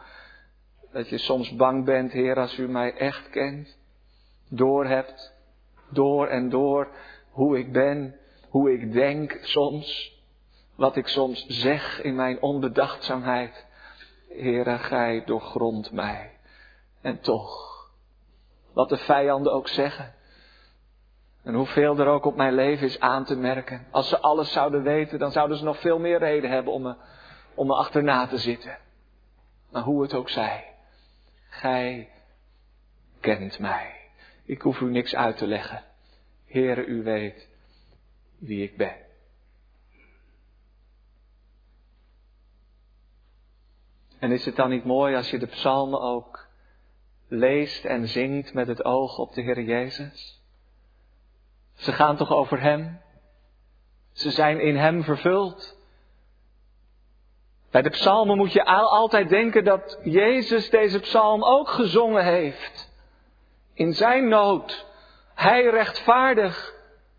Dat 0.91 1.09
je 1.09 1.17
soms 1.17 1.55
bang 1.55 1.85
bent, 1.85 2.11
Heer, 2.11 2.39
als 2.39 2.57
u 2.57 2.67
mij 2.67 2.93
echt 2.93 3.29
kent, 3.29 3.77
doorhebt, 4.49 5.33
door 5.89 6.27
en 6.27 6.49
door, 6.49 6.87
hoe 7.29 7.57
ik 7.57 7.71
ben, 7.71 8.15
hoe 8.49 8.73
ik 8.73 8.93
denk 8.93 9.37
soms, 9.41 10.19
wat 10.75 10.95
ik 10.95 11.07
soms 11.07 11.45
zeg 11.47 12.01
in 12.01 12.15
mijn 12.15 12.41
onbedachtzaamheid. 12.41 13.65
Heere, 14.29 14.77
gij 14.77 15.23
doorgrond 15.25 15.91
mij. 15.91 16.31
En 17.01 17.19
toch, 17.19 17.89
wat 18.73 18.89
de 18.89 18.97
vijanden 18.97 19.53
ook 19.53 19.67
zeggen, 19.67 20.13
en 21.45 21.53
hoeveel 21.53 21.97
er 21.99 22.07
ook 22.07 22.25
op 22.25 22.35
mijn 22.35 22.53
leven 22.53 22.87
is 22.87 22.99
aan 22.99 23.25
te 23.25 23.35
merken. 23.35 23.87
Als 23.91 24.09
ze 24.09 24.19
alles 24.19 24.51
zouden 24.51 24.83
weten, 24.83 25.19
dan 25.19 25.31
zouden 25.31 25.57
ze 25.57 25.63
nog 25.63 25.79
veel 25.79 25.99
meer 25.99 26.19
reden 26.19 26.49
hebben 26.49 26.73
om 26.73 26.81
me, 26.81 26.95
om 27.55 27.67
me 27.67 27.73
achterna 27.75 28.27
te 28.27 28.37
zitten. 28.37 28.77
Maar 29.71 29.83
hoe 29.83 30.01
het 30.01 30.13
ook 30.13 30.29
zij, 30.29 30.73
gij 31.49 32.09
kent 33.19 33.59
mij. 33.59 34.04
Ik 34.45 34.61
hoef 34.61 34.79
u 34.79 34.89
niks 34.89 35.15
uit 35.15 35.37
te 35.37 35.47
leggen. 35.47 35.83
Heere, 36.45 36.85
u 36.85 37.03
weet 37.03 37.49
wie 38.37 38.63
ik 38.63 38.77
ben. 38.77 38.95
En 44.19 44.31
is 44.31 44.45
het 44.45 44.55
dan 44.55 44.69
niet 44.69 44.85
mooi 44.85 45.15
als 45.15 45.29
je 45.29 45.39
de 45.39 45.45
psalmen 45.45 46.01
ook 46.01 46.47
leest 47.27 47.85
en 47.85 48.07
zingt 48.07 48.53
met 48.53 48.67
het 48.67 48.85
oog 48.85 49.17
op 49.17 49.33
de 49.33 49.41
Heer 49.41 49.61
Jezus? 49.61 50.43
Ze 51.73 51.91
gaan 51.91 52.17
toch 52.17 52.31
over 52.31 52.61
Hem? 52.61 53.01
Ze 54.11 54.31
zijn 54.31 54.59
in 54.59 54.75
Hem 54.75 55.03
vervuld. 55.03 55.77
Bij 57.71 57.81
de 57.81 57.89
psalmen 57.89 58.37
moet 58.37 58.53
je 58.53 58.65
altijd 58.65 59.29
denken 59.29 59.63
dat 59.63 59.99
Jezus 60.03 60.69
deze 60.69 60.99
psalm 60.99 61.43
ook 61.43 61.69
gezongen 61.69 62.23
heeft. 62.23 62.84
In 63.75 63.93
zijn 63.93 64.27
nood. 64.27 64.85
Hij 65.33 65.63
rechtvaardig. 65.63 66.73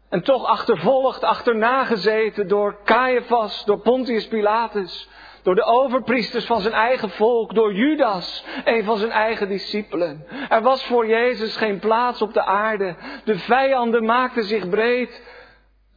En 0.09 0.23
toch 0.23 0.45
achtervolgd, 0.45 1.23
achterna 1.23 1.85
gezeten 1.85 2.49
door 2.49 2.79
Caiaphas, 2.85 3.65
door 3.65 3.79
Pontius 3.79 4.29
Pilatus. 4.29 5.09
Door 5.43 5.55
de 5.55 5.65
overpriesters 5.65 6.47
van 6.47 6.61
zijn 6.61 6.75
eigen 6.75 7.11
volk, 7.11 7.55
door 7.55 7.75
Judas, 7.75 8.45
een 8.65 8.85
van 8.85 8.99
zijn 8.99 9.11
eigen 9.11 9.49
discipelen. 9.49 10.27
Er 10.49 10.63
was 10.63 10.87
voor 10.87 11.07
Jezus 11.07 11.57
geen 11.57 11.79
plaats 11.79 12.23
op 12.23 12.33
de 12.33 12.45
aarde. 12.45 12.97
De 13.25 13.39
vijanden 13.39 14.05
maakten 14.05 14.45
zich 14.45 14.69
breed. 14.69 15.23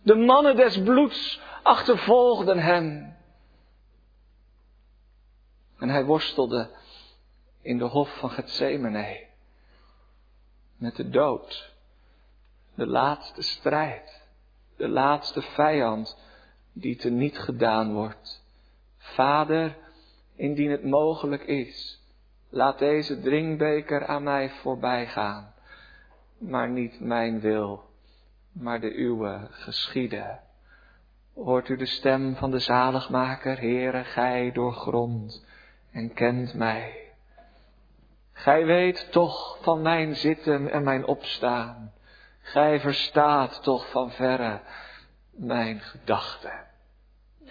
De 0.04 0.16
mannen 0.16 0.56
des 0.56 0.82
bloeds 0.82 1.42
achtervolgden 1.63 2.60
hem. 2.60 3.18
En 5.80 5.89
hij 5.89 6.06
worstelde 6.06 6.70
in 7.62 7.78
de 7.78 7.84
hof 7.84 8.18
van 8.18 8.30
Gethsemane 8.30 9.29
met 10.80 10.96
de 10.96 11.10
dood. 11.10 11.74
De 12.76 12.88
laatste 12.88 13.42
strijd. 13.42 14.28
De 14.78 14.88
laatste 14.88 15.42
vijand 15.42 16.18
die 16.74 16.96
te 16.96 17.10
niet 17.10 17.40
gedaan 17.40 17.94
wordt. 17.94 18.44
Vader, 18.98 19.78
indien 20.36 20.72
het 20.72 20.84
mogelijk 20.84 21.44
is, 21.44 22.02
laat 22.50 22.80
deze 22.80 23.20
drinkbeker 23.20 24.06
aan 24.06 24.24
mij 24.24 24.50
voorbij 24.50 25.08
gaan. 25.08 25.54
Maar 26.38 26.70
niet 26.70 27.00
mijn 27.00 27.40
wil, 27.40 27.84
maar 28.52 28.80
de 28.80 28.98
uwe 28.98 29.48
geschieden. 29.50 30.40
Hoort 31.34 31.70
u 31.70 31.78
de 31.78 31.86
stem 31.86 32.36
van 32.36 32.52
de 32.52 32.60
zaligmaker, 32.60 33.60
Heere, 33.60 34.04
gij 34.04 34.52
doorgrond 34.52 35.46
en 35.92 36.14
kent 36.14 36.54
mij. 36.54 37.09
Gij 38.39 38.65
weet 38.65 39.12
toch 39.12 39.58
van 39.62 39.81
mijn 39.81 40.15
zitten 40.15 40.72
en 40.72 40.84
mijn 40.84 41.05
opstaan. 41.05 41.93
Gij 42.41 42.79
verstaat 42.79 43.63
toch 43.63 43.89
van 43.89 44.12
verre 44.12 44.60
mijn 45.31 45.79
gedachten. 45.79 46.65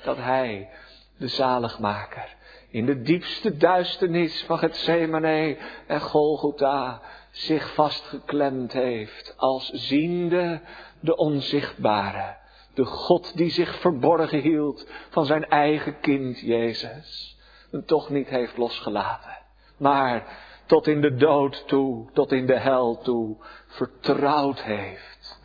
Dat 0.03 0.17
Hij 0.17 0.69
de 1.17 1.29
zaligmaker, 1.29 2.37
in 2.71 2.87
de 2.87 3.01
diepste 3.01 3.57
duisternis 3.57 4.43
van 4.43 4.59
het 4.59 4.77
Gethsemane 4.77 5.59
en 5.87 6.01
Golgotha 6.01 7.01
zich 7.31 7.75
vastgeklemd 7.75 8.73
heeft 8.73 9.35
als 9.37 9.71
ziende 9.71 10.61
de 11.01 11.17
onzichtbare, 11.17 12.37
de 12.75 12.85
God 12.85 13.37
die 13.37 13.51
zich 13.51 13.81
verborgen 13.81 14.41
hield 14.41 14.91
van 15.11 15.27
zijn 15.27 15.49
eigen 15.49 16.01
kind 16.01 16.41
Jezus, 16.41 17.39
en 17.73 17.85
toch 17.85 18.11
niet 18.11 18.29
heeft 18.29 18.57
losgelaten, 18.57 19.39
maar 19.77 20.47
tot 20.69 20.87
in 20.87 21.01
de 21.01 21.15
dood 21.15 21.69
toe, 21.69 22.13
tot 22.13 22.33
in 22.33 22.47
de 22.47 22.59
hel 22.59 22.99
toe, 22.99 23.37
vertrouwd 23.67 24.63
heeft 24.63 25.41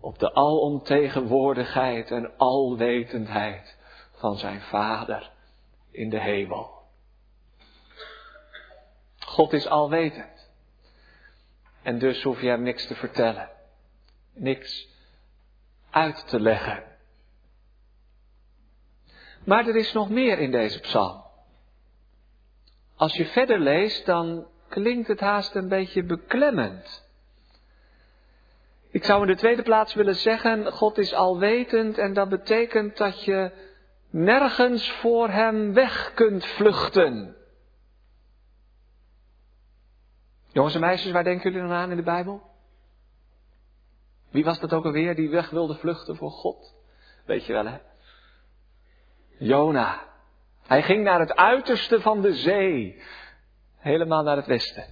op 0.00 0.18
de 0.18 0.34
alomtegenwoordigheid 0.34 2.10
en 2.10 2.36
alwetendheid 2.36 3.76
van 4.12 4.36
zijn 4.36 4.60
Vader 4.60 5.30
in 5.90 6.10
de 6.10 6.20
hemel. 6.20 6.82
God 9.18 9.52
is 9.52 9.66
alwetend. 9.66 10.50
En 11.82 11.98
dus 11.98 12.22
hoef 12.22 12.40
je 12.40 12.48
hem 12.48 12.62
niks 12.62 12.86
te 12.86 12.94
vertellen. 12.94 13.50
Niks 14.32 14.88
uit 15.90 16.28
te 16.28 16.40
leggen. 16.40 16.84
Maar 19.44 19.66
er 19.66 19.76
is 19.76 19.92
nog 19.92 20.10
meer 20.10 20.38
in 20.38 20.50
deze 20.50 20.80
psalm. 20.80 21.27
Als 22.98 23.16
je 23.16 23.26
verder 23.26 23.58
leest, 23.58 24.06
dan 24.06 24.46
klinkt 24.68 25.08
het 25.08 25.20
haast 25.20 25.54
een 25.54 25.68
beetje 25.68 26.04
beklemmend. 26.04 27.06
Ik 28.90 29.04
zou 29.04 29.20
in 29.20 29.26
de 29.26 29.36
tweede 29.36 29.62
plaats 29.62 29.94
willen 29.94 30.14
zeggen, 30.14 30.72
God 30.72 30.98
is 30.98 31.14
alwetend 31.14 31.98
en 31.98 32.12
dat 32.12 32.28
betekent 32.28 32.96
dat 32.96 33.24
je 33.24 33.52
nergens 34.10 34.90
voor 34.90 35.28
Hem 35.28 35.72
weg 35.72 36.14
kunt 36.14 36.46
vluchten. 36.46 37.36
Jongens 40.52 40.74
en 40.74 40.80
meisjes, 40.80 41.12
waar 41.12 41.24
denken 41.24 41.50
jullie 41.50 41.68
dan 41.68 41.76
aan 41.76 41.90
in 41.90 41.96
de 41.96 42.02
Bijbel? 42.02 42.42
Wie 44.30 44.44
was 44.44 44.60
dat 44.60 44.72
ook 44.72 44.84
alweer 44.84 45.14
die 45.14 45.30
weg 45.30 45.50
wilde 45.50 45.74
vluchten 45.74 46.16
voor 46.16 46.30
God? 46.30 46.74
Weet 47.26 47.46
je 47.46 47.52
wel, 47.52 47.66
hè? 47.66 47.78
Jona. 49.38 50.07
Hij 50.68 50.82
ging 50.82 51.04
naar 51.04 51.20
het 51.20 51.36
uiterste 51.36 52.00
van 52.00 52.20
de 52.20 52.34
zee, 52.34 53.02
helemaal 53.76 54.22
naar 54.22 54.36
het 54.36 54.46
westen. 54.46 54.84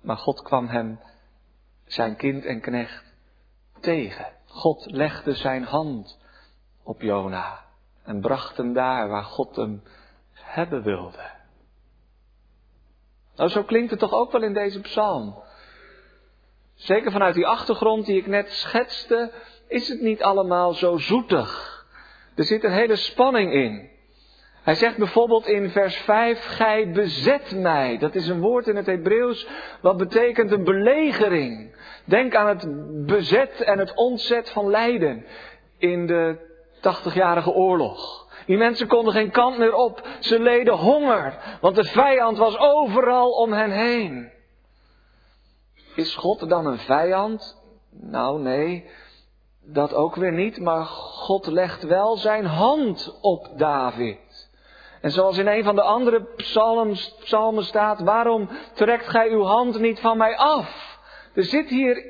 Maar 0.00 0.16
God 0.16 0.42
kwam 0.42 0.68
hem, 0.68 1.00
zijn 1.84 2.16
kind 2.16 2.44
en 2.44 2.60
knecht, 2.60 3.14
tegen. 3.80 4.26
God 4.46 4.90
legde 4.90 5.34
zijn 5.34 5.64
hand 5.64 6.18
op 6.82 7.02
Jona 7.02 7.64
en 8.02 8.20
bracht 8.20 8.56
hem 8.56 8.72
daar 8.72 9.08
waar 9.08 9.24
God 9.24 9.56
hem 9.56 9.82
hebben 10.32 10.82
wilde. 10.82 11.30
Nou, 13.36 13.50
zo 13.50 13.62
klinkt 13.62 13.90
het 13.90 14.00
toch 14.00 14.12
ook 14.12 14.32
wel 14.32 14.42
in 14.42 14.54
deze 14.54 14.80
psalm. 14.80 15.42
Zeker 16.74 17.12
vanuit 17.12 17.34
die 17.34 17.46
achtergrond 17.46 18.06
die 18.06 18.16
ik 18.16 18.26
net 18.26 18.52
schetste, 18.52 19.32
is 19.68 19.88
het 19.88 20.00
niet 20.00 20.22
allemaal 20.22 20.72
zo 20.72 20.96
zoetig. 20.96 21.72
Er 22.34 22.44
zit 22.44 22.64
een 22.64 22.72
hele 22.72 22.96
spanning 22.96 23.52
in. 23.52 23.92
Hij 24.64 24.74
zegt 24.74 24.96
bijvoorbeeld 24.96 25.46
in 25.46 25.70
vers 25.70 25.96
5, 25.96 26.44
gij 26.44 26.90
bezet 26.90 27.52
mij. 27.56 27.98
Dat 27.98 28.14
is 28.14 28.28
een 28.28 28.40
woord 28.40 28.66
in 28.66 28.76
het 28.76 28.86
Hebreeuws 28.86 29.46
wat 29.80 29.96
betekent 29.96 30.52
een 30.52 30.64
belegering. 30.64 31.76
Denk 32.04 32.34
aan 32.34 32.48
het 32.48 32.66
bezet 33.06 33.60
en 33.60 33.78
het 33.78 33.94
ontzet 33.94 34.50
van 34.50 34.70
lijden 34.70 35.24
in 35.78 36.06
de 36.06 36.38
80-jarige 36.76 37.50
oorlog. 37.50 38.26
Die 38.46 38.56
mensen 38.56 38.86
konden 38.86 39.12
geen 39.12 39.30
kant 39.30 39.58
meer 39.58 39.74
op. 39.74 40.08
Ze 40.18 40.40
leden 40.40 40.74
honger, 40.74 41.58
want 41.60 41.76
de 41.76 41.84
vijand 41.84 42.38
was 42.38 42.58
overal 42.58 43.30
om 43.30 43.52
hen 43.52 43.70
heen. 43.70 44.32
Is 45.94 46.14
God 46.14 46.48
dan 46.48 46.66
een 46.66 46.78
vijand? 46.78 47.62
Nou 47.90 48.40
nee, 48.40 48.90
dat 49.60 49.94
ook 49.94 50.14
weer 50.14 50.32
niet, 50.32 50.60
maar 50.60 50.84
God 50.84 51.46
legt 51.46 51.82
wel 51.82 52.16
zijn 52.16 52.44
hand 52.44 53.18
op 53.20 53.48
David. 53.56 54.18
En 55.04 55.10
zoals 55.10 55.38
in 55.38 55.46
een 55.46 55.64
van 55.64 55.74
de 55.74 55.82
andere 55.82 56.24
psalms, 56.36 57.14
psalmen 57.20 57.64
staat, 57.64 58.00
waarom 58.00 58.48
trekt 58.74 59.08
gij 59.08 59.30
uw 59.30 59.42
hand 59.42 59.78
niet 59.78 60.00
van 60.00 60.16
mij 60.16 60.36
af? 60.36 60.98
Er 61.34 61.44
zit 61.44 61.68
hier 61.68 62.04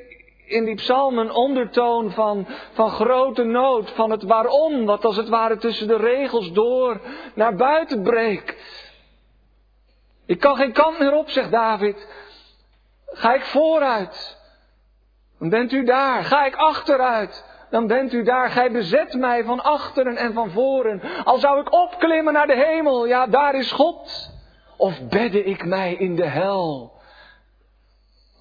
in 0.45 0.65
die 0.65 0.75
psalm 0.75 1.17
een 1.17 1.31
ondertoon 1.31 2.11
van, 2.11 2.47
van 2.71 2.89
grote 2.89 3.43
nood, 3.43 3.91
van 3.91 4.11
het 4.11 4.23
waarom, 4.23 4.85
wat 4.85 5.05
als 5.05 5.15
het 5.15 5.29
ware 5.29 5.57
tussen 5.57 5.87
de 5.87 5.95
regels 5.95 6.51
door 6.51 7.01
naar 7.33 7.55
buiten 7.55 8.03
breekt. 8.03 8.55
Ik 10.25 10.39
kan 10.39 10.55
geen 10.55 10.73
kant 10.73 10.99
meer 10.99 11.13
op, 11.13 11.29
zegt 11.29 11.51
David. 11.51 12.07
Ga 13.05 13.33
ik 13.33 13.43
vooruit, 13.43 14.37
dan 15.39 15.49
bent 15.49 15.71
u 15.71 15.83
daar. 15.83 16.23
Ga 16.23 16.45
ik 16.45 16.55
achteruit, 16.55 17.45
dan 17.69 17.87
bent 17.87 18.13
u 18.13 18.23
daar. 18.23 18.49
Gij 18.49 18.71
bezet 18.71 19.13
mij 19.13 19.43
van 19.43 19.63
achteren 19.63 20.15
en 20.17 20.33
van 20.33 20.51
voren. 20.51 21.01
Al 21.23 21.37
zou 21.37 21.59
ik 21.59 21.73
opklimmen 21.73 22.33
naar 22.33 22.47
de 22.47 22.65
hemel, 22.65 23.05
ja, 23.07 23.27
daar 23.27 23.55
is 23.55 23.71
God. 23.71 24.33
Of 24.77 25.07
bedde 25.07 25.43
ik 25.43 25.65
mij 25.65 25.93
in 25.93 26.15
de 26.15 26.25
hel. 26.25 26.93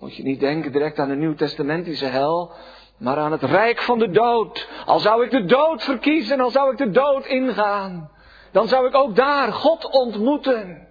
Moet 0.01 0.17
je 0.17 0.23
niet 0.23 0.41
denken 0.41 0.73
direct 0.73 0.99
aan 0.99 1.09
de 1.09 1.15
Nieuw-testamentische 1.15 2.07
hel, 2.07 2.53
maar 2.99 3.17
aan 3.17 3.33
het 3.33 3.43
rijk 3.43 3.83
van 3.83 3.99
de 3.99 4.11
dood. 4.11 4.69
Al 4.87 4.99
zou 4.99 5.25
ik 5.25 5.31
de 5.31 5.45
dood 5.45 5.83
verkiezen, 5.83 6.41
al 6.41 6.51
zou 6.51 6.73
ik 6.73 6.79
de 6.79 6.91
dood 6.91 7.27
ingaan, 7.27 8.11
dan 8.53 8.69
zou 8.69 8.87
ik 8.87 8.95
ook 8.95 9.17
daar 9.17 9.53
God 9.53 9.85
ontmoeten. 9.85 10.89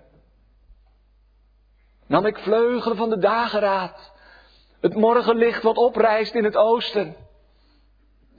Nam 2.07 2.25
ik 2.25 2.37
vleugelen 2.37 2.97
van 2.97 3.09
de 3.09 3.17
dageraad, 3.17 4.11
het 4.81 4.95
morgenlicht 4.95 5.63
wat 5.63 5.77
oprijst 5.77 6.33
in 6.33 6.43
het 6.43 6.55
oosten, 6.55 7.15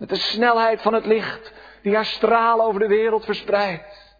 met 0.08 0.18
de 0.18 0.24
snelheid 0.24 0.82
van 0.82 0.94
het 0.94 1.06
licht 1.06 1.52
die 1.82 1.94
haar 1.94 2.04
stralen 2.04 2.66
over 2.66 2.80
de 2.80 2.86
wereld 2.86 3.24
verspreidt. 3.24 4.16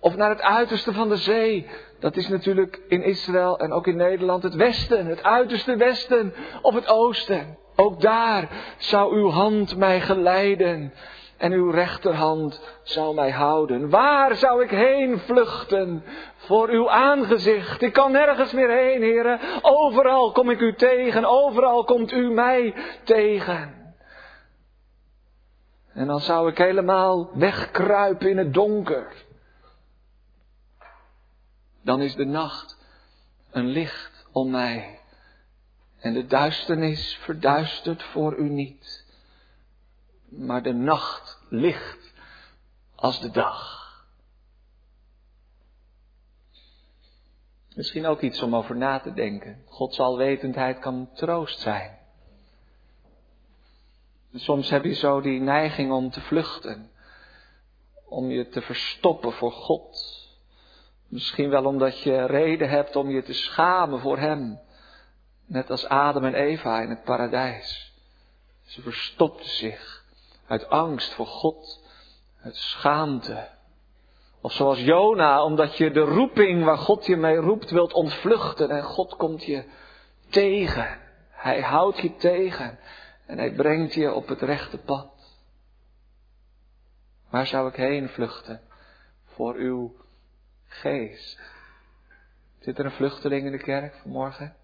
Of 0.00 0.16
naar 0.16 0.30
het 0.30 0.42
uiterste 0.42 0.92
van 0.92 1.08
de 1.08 1.16
zee. 1.16 1.66
Dat 2.00 2.16
is 2.16 2.28
natuurlijk 2.28 2.80
in 2.88 3.02
Israël 3.02 3.58
en 3.58 3.72
ook 3.72 3.86
in 3.86 3.96
Nederland 3.96 4.42
het 4.42 4.54
westen, 4.54 5.06
het 5.06 5.22
uiterste 5.22 5.76
westen 5.76 6.34
of 6.62 6.74
het 6.74 6.88
oosten. 6.88 7.58
Ook 7.76 8.00
daar 8.00 8.48
zou 8.78 9.14
uw 9.14 9.30
hand 9.30 9.76
mij 9.76 10.00
geleiden 10.00 10.92
en 11.38 11.52
uw 11.52 11.70
rechterhand 11.70 12.78
zou 12.82 13.14
mij 13.14 13.30
houden. 13.30 13.90
Waar 13.90 14.36
zou 14.36 14.62
ik 14.62 14.70
heen 14.70 15.18
vluchten 15.18 16.04
voor 16.36 16.68
uw 16.68 16.90
aangezicht? 16.90 17.82
Ik 17.82 17.92
kan 17.92 18.12
nergens 18.12 18.52
meer 18.52 18.70
heen, 18.70 19.02
heren. 19.02 19.40
Overal 19.62 20.32
kom 20.32 20.50
ik 20.50 20.60
u 20.60 20.74
tegen, 20.74 21.24
overal 21.24 21.84
komt 21.84 22.12
u 22.12 22.30
mij 22.30 22.74
tegen. 23.04 23.81
En 25.94 26.06
dan 26.06 26.20
zou 26.20 26.50
ik 26.50 26.58
helemaal 26.58 27.38
wegkruipen 27.38 28.30
in 28.30 28.38
het 28.38 28.54
donker 28.54 29.24
dan 31.82 32.00
is 32.00 32.14
de 32.14 32.24
nacht 32.24 32.78
een 33.50 33.66
licht 33.66 34.26
om 34.32 34.50
mij. 34.50 35.00
En 35.98 36.12
de 36.12 36.26
duisternis 36.26 37.16
verduistert 37.16 38.02
voor 38.02 38.36
u 38.36 38.48
niet. 38.48 39.06
Maar 40.28 40.62
de 40.62 40.72
nacht 40.72 41.40
licht 41.48 42.12
als 42.94 43.20
de 43.20 43.30
dag. 43.30 43.80
Misschien 47.74 48.06
ook 48.06 48.20
iets 48.20 48.42
om 48.42 48.56
over 48.56 48.76
na 48.76 49.00
te 49.00 49.12
denken. 49.12 49.62
Gods 49.66 50.00
alwetendheid 50.00 50.78
kan 50.78 51.10
troost 51.14 51.60
zijn. 51.60 51.98
Soms 54.34 54.70
heb 54.70 54.84
je 54.84 54.94
zo 54.94 55.20
die 55.20 55.40
neiging 55.40 55.92
om 55.92 56.10
te 56.10 56.20
vluchten. 56.20 56.90
Om 58.04 58.30
je 58.30 58.48
te 58.48 58.60
verstoppen 58.60 59.32
voor 59.32 59.52
God. 59.52 60.20
Misschien 61.08 61.50
wel 61.50 61.64
omdat 61.64 62.00
je 62.00 62.26
reden 62.26 62.68
hebt 62.68 62.96
om 62.96 63.10
je 63.10 63.22
te 63.22 63.32
schamen 63.32 64.00
voor 64.00 64.18
Hem. 64.18 64.60
Net 65.46 65.70
als 65.70 65.86
Adam 65.86 66.24
en 66.24 66.34
Eva 66.34 66.80
in 66.80 66.88
het 66.88 67.04
paradijs. 67.04 67.92
Ze 68.64 68.82
verstopten 68.82 69.50
zich 69.50 70.04
uit 70.46 70.68
angst 70.68 71.12
voor 71.12 71.26
God, 71.26 71.80
uit 72.42 72.56
schaamte. 72.56 73.48
Of 74.40 74.52
zoals 74.52 74.80
Jona, 74.80 75.44
omdat 75.44 75.76
je 75.76 75.90
de 75.90 76.00
roeping 76.00 76.64
waar 76.64 76.78
God 76.78 77.06
je 77.06 77.16
mee 77.16 77.36
roept 77.36 77.70
wilt 77.70 77.92
ontvluchten 77.92 78.70
en 78.70 78.82
God 78.82 79.16
komt 79.16 79.44
je 79.44 79.64
tegen. 80.28 81.00
Hij 81.30 81.60
houdt 81.60 81.98
je 81.98 82.16
tegen 82.16 82.78
en 83.32 83.38
hij 83.38 83.52
brengt 83.52 83.94
je 83.94 84.12
op 84.12 84.28
het 84.28 84.40
rechte 84.40 84.78
pad. 84.78 85.10
Waar 87.30 87.46
zou 87.46 87.68
ik 87.68 87.76
heen 87.76 88.08
vluchten 88.08 88.60
voor 89.24 89.54
uw 89.54 89.96
geest. 90.66 91.40
Zit 92.60 92.78
er 92.78 92.84
een 92.84 92.92
vluchteling 92.92 93.46
in 93.46 93.52
de 93.52 93.58
kerk 93.58 93.94
vanmorgen? 93.94 94.56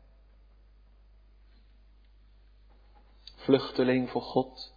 Vluchteling 3.37 4.11
voor 4.11 4.23
God. 4.23 4.75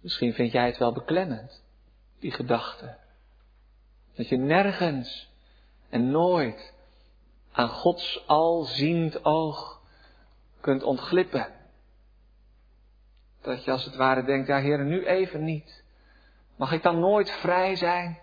Misschien 0.00 0.34
vind 0.34 0.52
jij 0.52 0.66
het 0.66 0.78
wel 0.78 0.92
beklemmend, 0.92 1.62
die 2.18 2.32
gedachte. 2.32 2.96
Dat 4.14 4.28
je 4.28 4.36
nergens 4.36 5.30
en 5.88 6.10
nooit 6.10 6.74
aan 7.52 7.68
Gods 7.68 8.26
alziend 8.26 9.24
oog 9.24 9.80
kunt 10.60 10.82
ontglippen. 10.82 11.59
Dat 13.40 13.64
je 13.64 13.70
als 13.70 13.84
het 13.84 13.96
ware 13.96 14.24
denkt, 14.24 14.46
ja 14.46 14.58
heren, 14.58 14.86
nu 14.86 15.06
even 15.06 15.44
niet. 15.44 15.84
Mag 16.56 16.72
ik 16.72 16.82
dan 16.82 16.98
nooit 16.98 17.30
vrij 17.30 17.76
zijn? 17.76 18.18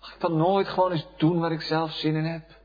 Mag 0.00 0.14
ik 0.14 0.20
dan 0.20 0.36
nooit 0.36 0.68
gewoon 0.68 0.92
eens 0.92 1.08
doen 1.16 1.40
waar 1.40 1.52
ik 1.52 1.60
zelf 1.60 1.92
zin 1.92 2.14
in 2.14 2.24
heb? 2.24 2.56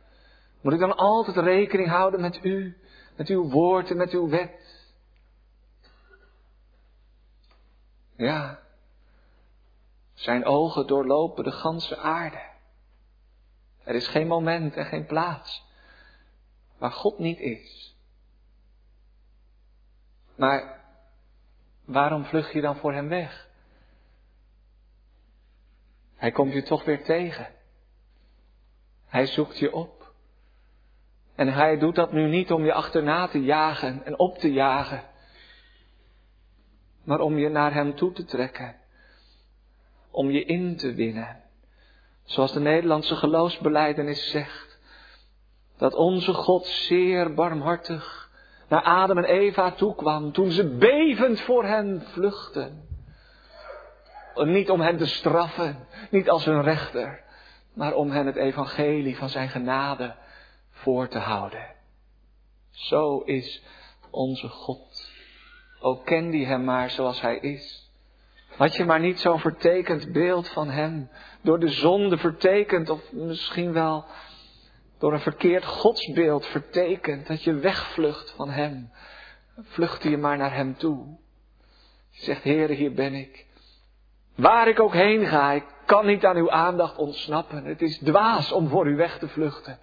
Moet 0.61 0.73
ik 0.73 0.79
dan 0.79 0.95
altijd 0.95 1.37
rekening 1.37 1.89
houden 1.89 2.21
met 2.21 2.43
u, 2.43 2.77
met 3.15 3.27
uw 3.27 3.49
woord 3.49 3.89
en 3.89 3.97
met 3.97 4.11
uw 4.11 4.29
wet? 4.29 4.85
Ja, 8.15 8.59
zijn 10.13 10.45
ogen 10.45 10.87
doorlopen 10.87 11.43
de 11.43 11.51
ganse 11.51 11.97
aarde. 11.97 12.41
Er 13.83 13.95
is 13.95 14.07
geen 14.07 14.27
moment 14.27 14.75
en 14.75 14.85
geen 14.85 15.05
plaats 15.05 15.65
waar 16.77 16.91
God 16.91 17.19
niet 17.19 17.39
is. 17.39 17.95
Maar 20.35 20.82
waarom 21.85 22.25
vlug 22.25 22.53
je 22.53 22.61
dan 22.61 22.75
voor 22.75 22.93
hem 22.93 23.07
weg? 23.07 23.47
Hij 26.15 26.31
komt 26.31 26.53
je 26.53 26.63
toch 26.63 26.83
weer 26.83 27.03
tegen. 27.03 27.47
Hij 29.05 29.25
zoekt 29.25 29.57
je 29.57 29.73
op. 29.73 30.13
En 31.35 31.47
hij 31.47 31.77
doet 31.77 31.95
dat 31.95 32.11
nu 32.11 32.29
niet 32.29 32.51
om 32.51 32.65
je 32.65 32.73
achterna 32.73 33.27
te 33.27 33.43
jagen 33.43 34.05
en 34.05 34.19
op 34.19 34.37
te 34.37 34.51
jagen, 34.51 35.03
maar 37.03 37.19
om 37.19 37.37
je 37.37 37.49
naar 37.49 37.73
hem 37.73 37.95
toe 37.95 38.11
te 38.11 38.25
trekken, 38.25 38.75
om 40.11 40.29
je 40.29 40.43
in 40.43 40.75
te 40.75 40.93
winnen. 40.93 41.41
Zoals 42.23 42.53
de 42.53 42.59
Nederlandse 42.59 43.15
geloofsbeleidenis 43.15 44.29
zegt, 44.29 44.79
dat 45.77 45.93
onze 45.93 46.33
God 46.33 46.65
zeer 46.65 47.33
barmhartig 47.33 48.31
naar 48.67 48.81
Adam 48.81 49.17
en 49.17 49.23
Eva 49.23 49.71
toekwam 49.71 50.31
toen 50.31 50.51
ze 50.51 50.67
bevend 50.67 51.39
voor 51.41 51.65
hen 51.65 52.03
vluchten. 52.05 52.87
Niet 54.35 54.69
om 54.69 54.81
hen 54.81 54.97
te 54.97 55.05
straffen, 55.05 55.87
niet 56.09 56.29
als 56.29 56.45
hun 56.45 56.61
rechter, 56.61 57.23
maar 57.73 57.93
om 57.93 58.11
hen 58.11 58.25
het 58.25 58.35
evangelie 58.35 59.17
van 59.17 59.29
zijn 59.29 59.49
genade 59.49 60.15
voor 60.71 61.07
te 61.07 61.19
houden. 61.19 61.67
Zo 62.69 63.19
is 63.19 63.63
onze 64.09 64.47
God. 64.47 65.11
O 65.79 65.95
ken 65.95 66.29
die 66.29 66.45
hem 66.45 66.63
maar 66.63 66.89
zoals 66.89 67.21
hij 67.21 67.37
is. 67.37 67.91
Had 68.57 68.75
je 68.75 68.85
maar 68.85 68.99
niet 68.99 69.19
zo'n 69.19 69.39
vertekend 69.39 70.11
beeld 70.11 70.49
van 70.49 70.69
hem, 70.69 71.09
door 71.41 71.59
de 71.59 71.67
zonde 71.67 72.17
vertekend, 72.17 72.89
of 72.89 73.11
misschien 73.11 73.73
wel 73.73 74.05
door 74.97 75.13
een 75.13 75.19
verkeerd 75.19 75.65
godsbeeld 75.65 76.45
vertekend, 76.45 77.27
dat 77.27 77.43
je 77.43 77.53
wegvlucht 77.53 78.31
van 78.31 78.49
hem. 78.49 78.91
Vlucht 79.61 80.03
je 80.03 80.17
maar 80.17 80.37
naar 80.37 80.55
hem 80.55 80.77
toe. 80.77 81.17
Zegt, 82.11 82.43
Heere, 82.43 82.73
hier 82.73 82.93
ben 82.93 83.13
ik. 83.13 83.45
Waar 84.35 84.67
ik 84.67 84.79
ook 84.79 84.93
heen 84.93 85.25
ga, 85.25 85.51
ik 85.51 85.65
kan 85.85 86.05
niet 86.05 86.25
aan 86.25 86.35
uw 86.35 86.51
aandacht 86.51 86.97
ontsnappen. 86.97 87.65
Het 87.65 87.81
is 87.81 87.97
dwaas 87.97 88.51
om 88.51 88.67
voor 88.67 88.87
u 88.87 88.95
weg 88.95 89.17
te 89.17 89.27
vluchten. 89.27 89.79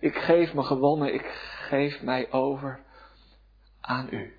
Ik 0.00 0.16
geef 0.16 0.54
me 0.54 0.62
gewonnen, 0.62 1.14
ik 1.14 1.26
geef 1.68 2.02
mij 2.02 2.32
over 2.32 2.80
aan 3.80 4.08
u. 4.10 4.34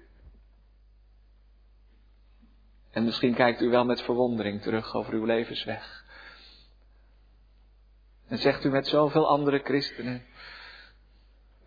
En 2.91 3.03
misschien 3.03 3.33
kijkt 3.33 3.61
u 3.61 3.69
wel 3.69 3.85
met 3.85 4.01
verwondering 4.01 4.61
terug 4.61 4.95
over 4.95 5.13
uw 5.13 5.25
levensweg. 5.25 6.00
En 8.31 8.37
zegt 8.37 8.63
u 8.63 8.69
met 8.69 8.87
zoveel 8.87 9.27
andere 9.27 9.59
christenen, 9.63 10.25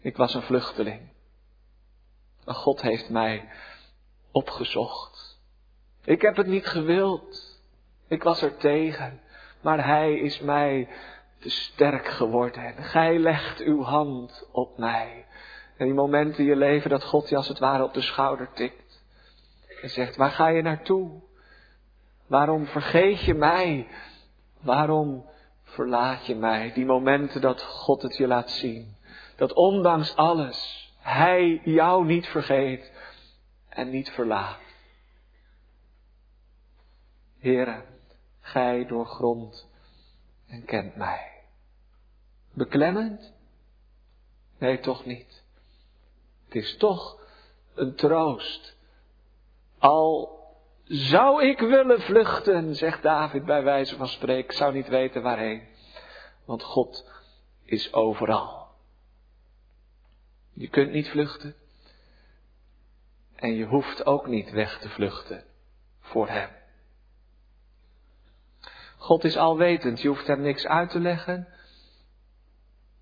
ik 0.00 0.16
was 0.16 0.35
een 0.35 0.42
vluchteling. 0.42 1.00
Maar 2.44 2.55
God 2.55 2.83
heeft 2.83 3.11
mij 3.11 3.48
opgezocht. 4.33 5.40
Ik 6.05 6.22
heb 6.22 6.37
het 6.37 6.46
niet 6.46 6.66
gewild. 6.66 7.59
Ik 8.09 8.22
was 8.22 8.42
er 8.42 8.57
tegen. 8.57 9.20
Maar 9.61 9.87
Hij 9.87 10.18
is 10.18 10.40
mij 10.40 10.88
te 11.38 11.50
sterk 11.50 12.07
geworden. 12.07 12.85
Gij 12.85 13.18
legt 13.18 13.61
uw 13.61 13.83
hand 13.83 14.48
op 14.53 14.79
mij. 14.79 15.27
En 15.77 15.85
die 15.85 15.94
momenten 15.94 16.38
in 16.38 16.50
je 16.50 16.57
leven 16.57 16.90
dat 16.90 17.05
God 17.05 17.29
je 17.29 17.37
als 17.37 17.48
het 17.48 17.59
ware 17.59 17.85
op 17.85 17.94
de 17.94 18.03
schouder 18.03 18.48
tikt. 18.53 19.05
En 19.83 19.90
zegt, 19.90 20.16
waar 20.16 20.31
ga 20.31 20.48
je 20.48 20.62
naartoe? 20.62 21.22
Waarom 22.27 22.66
vergeet 22.66 23.20
je 23.20 23.35
mij? 23.35 23.88
Waarom 24.61 25.33
verlaat 25.74 26.26
je 26.26 26.34
mij? 26.34 26.72
Die 26.72 26.84
momenten 26.84 27.40
dat 27.40 27.62
God 27.62 28.02
het 28.02 28.16
je 28.16 28.26
laat 28.26 28.50
zien. 28.50 28.96
Dat 29.37 29.52
ondanks 29.52 30.16
alles 30.16 30.92
Hij 30.98 31.60
jou 31.64 32.04
niet 32.04 32.26
vergeet 32.26 32.92
en 33.68 33.90
niet 33.90 34.10
verlaat. 34.10 34.60
Heren, 37.38 37.84
Gij 38.40 38.87
doorgrond 38.87 39.68
en 40.46 40.64
kent 40.64 40.96
mij. 40.96 41.30
Beklemmend? 42.52 43.32
Nee, 44.58 44.80
toch 44.80 45.04
niet. 45.04 45.42
Het 46.44 46.54
is 46.54 46.76
toch 46.76 47.20
een 47.74 47.94
troost. 47.94 48.76
Al 49.78 50.38
zou 50.84 51.44
ik 51.44 51.58
willen 51.58 52.00
vluchten, 52.00 52.74
zegt 52.74 53.02
David 53.02 53.44
bij 53.44 53.62
wijze 53.62 53.96
van 53.96 54.08
spreken, 54.08 54.44
ik 54.44 54.52
zou 54.52 54.72
niet 54.72 54.88
weten 54.88 55.22
waarheen. 55.22 55.62
Want 56.44 56.62
God 56.62 57.10
is 57.64 57.92
overal. 57.92 58.68
Je 60.52 60.68
kunt 60.68 60.90
niet 60.90 61.08
vluchten. 61.08 61.54
En 63.34 63.54
je 63.54 63.64
hoeft 63.64 64.06
ook 64.06 64.26
niet 64.26 64.50
weg 64.50 64.78
te 64.78 64.88
vluchten 64.88 65.44
voor 66.00 66.28
Hem. 66.28 66.50
God 68.96 69.24
is 69.24 69.36
alwetend, 69.36 70.00
je 70.00 70.08
hoeft 70.08 70.26
Hem 70.26 70.40
niks 70.40 70.66
uit 70.66 70.90
te 70.90 71.00
leggen. 71.00 71.48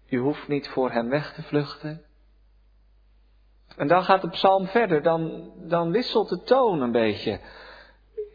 Je 0.05 0.19
hoeft 0.19 0.49
niet 0.49 0.69
voor 0.69 0.91
Hem 0.91 1.09
weg 1.09 1.35
te 1.35 1.43
vluchten. 1.43 2.05
En 3.77 3.87
dan 3.87 4.05
gaat 4.05 4.23
de 4.23 4.31
psalm 4.31 4.67
verder, 4.67 5.03
dan, 5.03 5.53
dan 5.57 5.91
wisselt 5.91 6.29
de 6.29 6.43
toon 6.43 6.81
een 6.81 6.93
beetje. 6.93 7.41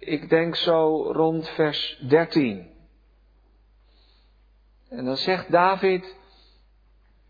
Ik 0.08 0.30
denk 0.30 0.56
zo 0.56 1.12
rond 1.12 1.50
vers 1.50 2.04
13. 2.08 2.68
En 4.90 5.06
dan 5.06 5.18
zegt 5.18 5.52
David, 5.52 6.16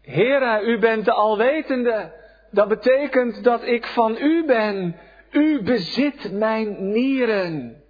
Heere, 0.02 0.62
u 0.62 0.80
bent 0.80 1.06
de 1.06 1.12
alwetende. 1.12 2.14
Dat 2.52 2.68
betekent 2.68 3.44
dat 3.44 3.64
ik 3.64 3.86
van 3.86 4.18
u 4.20 4.46
ben. 4.46 4.96
U 5.32 5.64
bezit 5.64 6.32
mijn 6.32 6.92
nieren. 6.92 7.84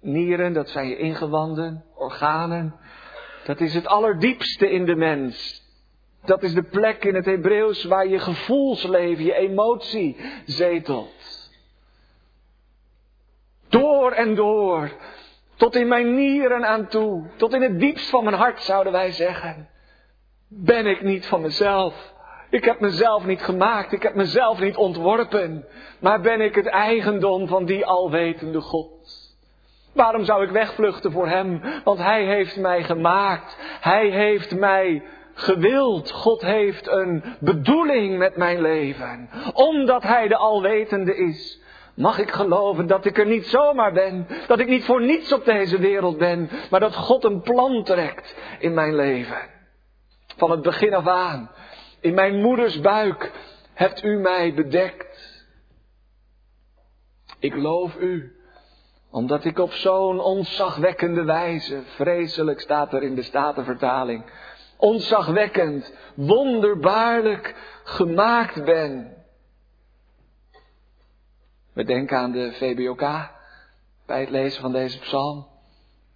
Nieren, 0.00 0.52
dat 0.52 0.68
zijn 0.68 0.88
je 0.88 0.96
ingewanden, 0.96 1.84
organen. 1.94 2.74
Dat 3.44 3.60
is 3.60 3.74
het 3.74 3.86
allerdiepste 3.86 4.70
in 4.70 4.84
de 4.84 4.96
mens. 4.96 5.62
Dat 6.24 6.42
is 6.42 6.54
de 6.54 6.64
plek 6.64 7.04
in 7.04 7.14
het 7.14 7.24
Hebreeuws 7.24 7.84
waar 7.84 8.06
je 8.06 8.18
gevoelsleven, 8.18 9.24
je 9.24 9.34
emotie 9.34 10.16
zetelt. 10.44 11.43
Door 13.68 14.12
en 14.12 14.34
door. 14.34 14.90
Tot 15.56 15.76
in 15.76 15.88
mijn 15.88 16.14
nieren 16.14 16.66
aan 16.66 16.86
toe. 16.86 17.26
Tot 17.36 17.54
in 17.54 17.62
het 17.62 17.80
diepst 17.80 18.10
van 18.10 18.24
mijn 18.24 18.36
hart 18.36 18.62
zouden 18.62 18.92
wij 18.92 19.12
zeggen. 19.12 19.68
Ben 20.48 20.86
ik 20.86 21.02
niet 21.02 21.26
van 21.26 21.40
mezelf. 21.40 22.12
Ik 22.50 22.64
heb 22.64 22.80
mezelf 22.80 23.26
niet 23.26 23.42
gemaakt. 23.42 23.92
Ik 23.92 24.02
heb 24.02 24.14
mezelf 24.14 24.60
niet 24.60 24.76
ontworpen. 24.76 25.64
Maar 25.98 26.20
ben 26.20 26.40
ik 26.40 26.54
het 26.54 26.66
eigendom 26.66 27.46
van 27.48 27.64
die 27.64 27.86
alwetende 27.86 28.60
God. 28.60 28.92
Waarom 29.92 30.24
zou 30.24 30.44
ik 30.44 30.50
wegvluchten 30.50 31.12
voor 31.12 31.28
Hem? 31.28 31.60
Want 31.84 31.98
Hij 31.98 32.24
heeft 32.24 32.56
mij 32.56 32.82
gemaakt. 32.82 33.56
Hij 33.80 34.08
heeft 34.08 34.54
mij 34.54 35.02
gewild. 35.34 36.10
God 36.10 36.42
heeft 36.42 36.88
een 36.88 37.24
bedoeling 37.40 38.18
met 38.18 38.36
mijn 38.36 38.60
leven. 38.60 39.28
Omdat 39.52 40.02
Hij 40.02 40.28
de 40.28 40.36
Alwetende 40.36 41.16
is. 41.16 41.62
Mag 41.94 42.18
ik 42.18 42.30
geloven 42.30 42.86
dat 42.86 43.04
ik 43.04 43.18
er 43.18 43.26
niet 43.26 43.46
zomaar 43.46 43.92
ben, 43.92 44.26
dat 44.46 44.58
ik 44.58 44.68
niet 44.68 44.84
voor 44.84 45.02
niets 45.02 45.32
op 45.32 45.44
deze 45.44 45.78
wereld 45.78 46.18
ben, 46.18 46.50
maar 46.70 46.80
dat 46.80 46.94
God 46.94 47.24
een 47.24 47.40
plan 47.40 47.84
trekt 47.84 48.36
in 48.58 48.74
mijn 48.74 48.94
leven. 48.94 49.38
Van 50.36 50.50
het 50.50 50.62
begin 50.62 50.94
af 50.94 51.06
aan, 51.06 51.50
in 52.00 52.14
mijn 52.14 52.40
moeders 52.40 52.80
buik, 52.80 53.32
hebt 53.74 54.02
u 54.02 54.18
mij 54.18 54.54
bedekt. 54.54 55.44
Ik 57.38 57.56
loof 57.56 57.96
u, 57.96 58.32
omdat 59.10 59.44
ik 59.44 59.58
op 59.58 59.72
zo'n 59.72 60.20
ontzagwekkende 60.20 61.24
wijze, 61.24 61.82
vreselijk 61.84 62.60
staat 62.60 62.92
er 62.92 63.02
in 63.02 63.14
de 63.14 63.22
Statenvertaling, 63.22 64.24
ontzagwekkend, 64.76 65.94
wonderbaarlijk 66.14 67.54
gemaakt 67.84 68.64
ben. 68.64 69.23
We 71.74 71.84
denken 71.84 72.18
aan 72.18 72.32
de 72.32 72.52
VBOK 72.52 73.00
bij 74.06 74.20
het 74.20 74.30
lezen 74.30 74.60
van 74.60 74.72
deze 74.72 74.98
psalm, 74.98 75.46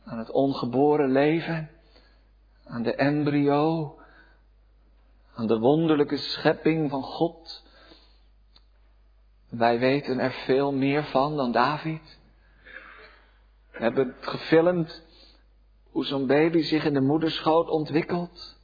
aan 0.05 0.19
het 0.19 0.31
ongeboren 0.31 1.13
leven, 1.13 1.71
aan 2.65 2.83
de 2.83 2.95
embryo, 2.95 3.97
aan 5.35 5.47
de 5.47 5.59
wonderlijke 5.59 6.17
schepping 6.17 6.91
van 6.91 7.03
God. 7.03 7.65
Wij 9.49 9.79
weten 9.79 10.19
er 10.19 10.33
veel 10.33 10.73
meer 10.73 11.05
van 11.05 11.37
dan 11.37 11.53
David. 11.53 12.19
We 13.71 13.79
hebben 13.79 14.15
gefilmd 14.21 15.03
hoe 15.91 16.05
zo'n 16.05 16.27
baby 16.27 16.63
zich 16.63 16.85
in 16.85 16.95
de 16.95 17.01
moederschoot 17.01 17.69
ontwikkelt. 17.69 18.57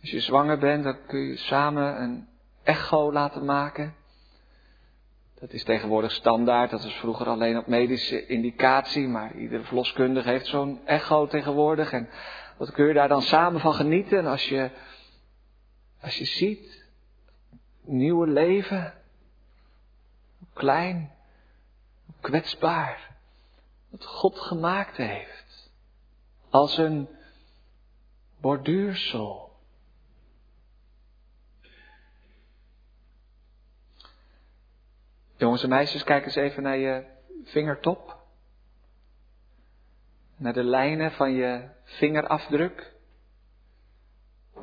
Als 0.00 0.10
je 0.10 0.20
zwanger 0.20 0.58
bent, 0.58 0.84
dan 0.84 1.06
kun 1.06 1.20
je 1.20 1.36
samen 1.36 2.02
een 2.02 2.28
echo 2.62 3.12
laten 3.12 3.44
maken. 3.44 3.94
Dat 5.40 5.52
is 5.52 5.64
tegenwoordig 5.64 6.12
standaard, 6.12 6.70
dat 6.70 6.84
is 6.84 6.94
vroeger 6.94 7.26
alleen 7.26 7.58
op 7.58 7.66
medische 7.66 8.26
indicatie, 8.26 9.08
maar 9.08 9.34
iedere 9.36 9.62
verloskundige 9.62 10.28
heeft 10.28 10.46
zo'n 10.46 10.86
echo 10.86 11.26
tegenwoordig. 11.26 11.92
En 11.92 12.08
wat 12.56 12.70
kun 12.70 12.86
je 12.86 12.94
daar 12.94 13.08
dan 13.08 13.22
samen 13.22 13.60
van 13.60 13.74
genieten? 13.74 14.18
En 14.18 14.26
als 14.26 14.48
je, 14.48 14.70
als 16.00 16.16
je 16.16 16.24
ziet, 16.24 16.84
nieuwe 17.80 18.26
leven, 18.26 18.94
klein, 20.52 21.12
kwetsbaar, 22.20 23.10
wat 23.90 24.04
God 24.04 24.38
gemaakt 24.38 24.96
heeft, 24.96 25.70
als 26.50 26.78
een 26.78 27.08
borduursel. 28.40 29.43
Jongens 35.36 35.62
en 35.62 35.68
meisjes, 35.68 36.04
kijk 36.04 36.24
eens 36.24 36.34
even 36.34 36.62
naar 36.62 36.76
je 36.76 37.04
vingertop. 37.44 38.16
Naar 40.36 40.52
de 40.52 40.64
lijnen 40.64 41.12
van 41.12 41.32
je 41.32 41.68
vingerafdruk. 41.84 42.92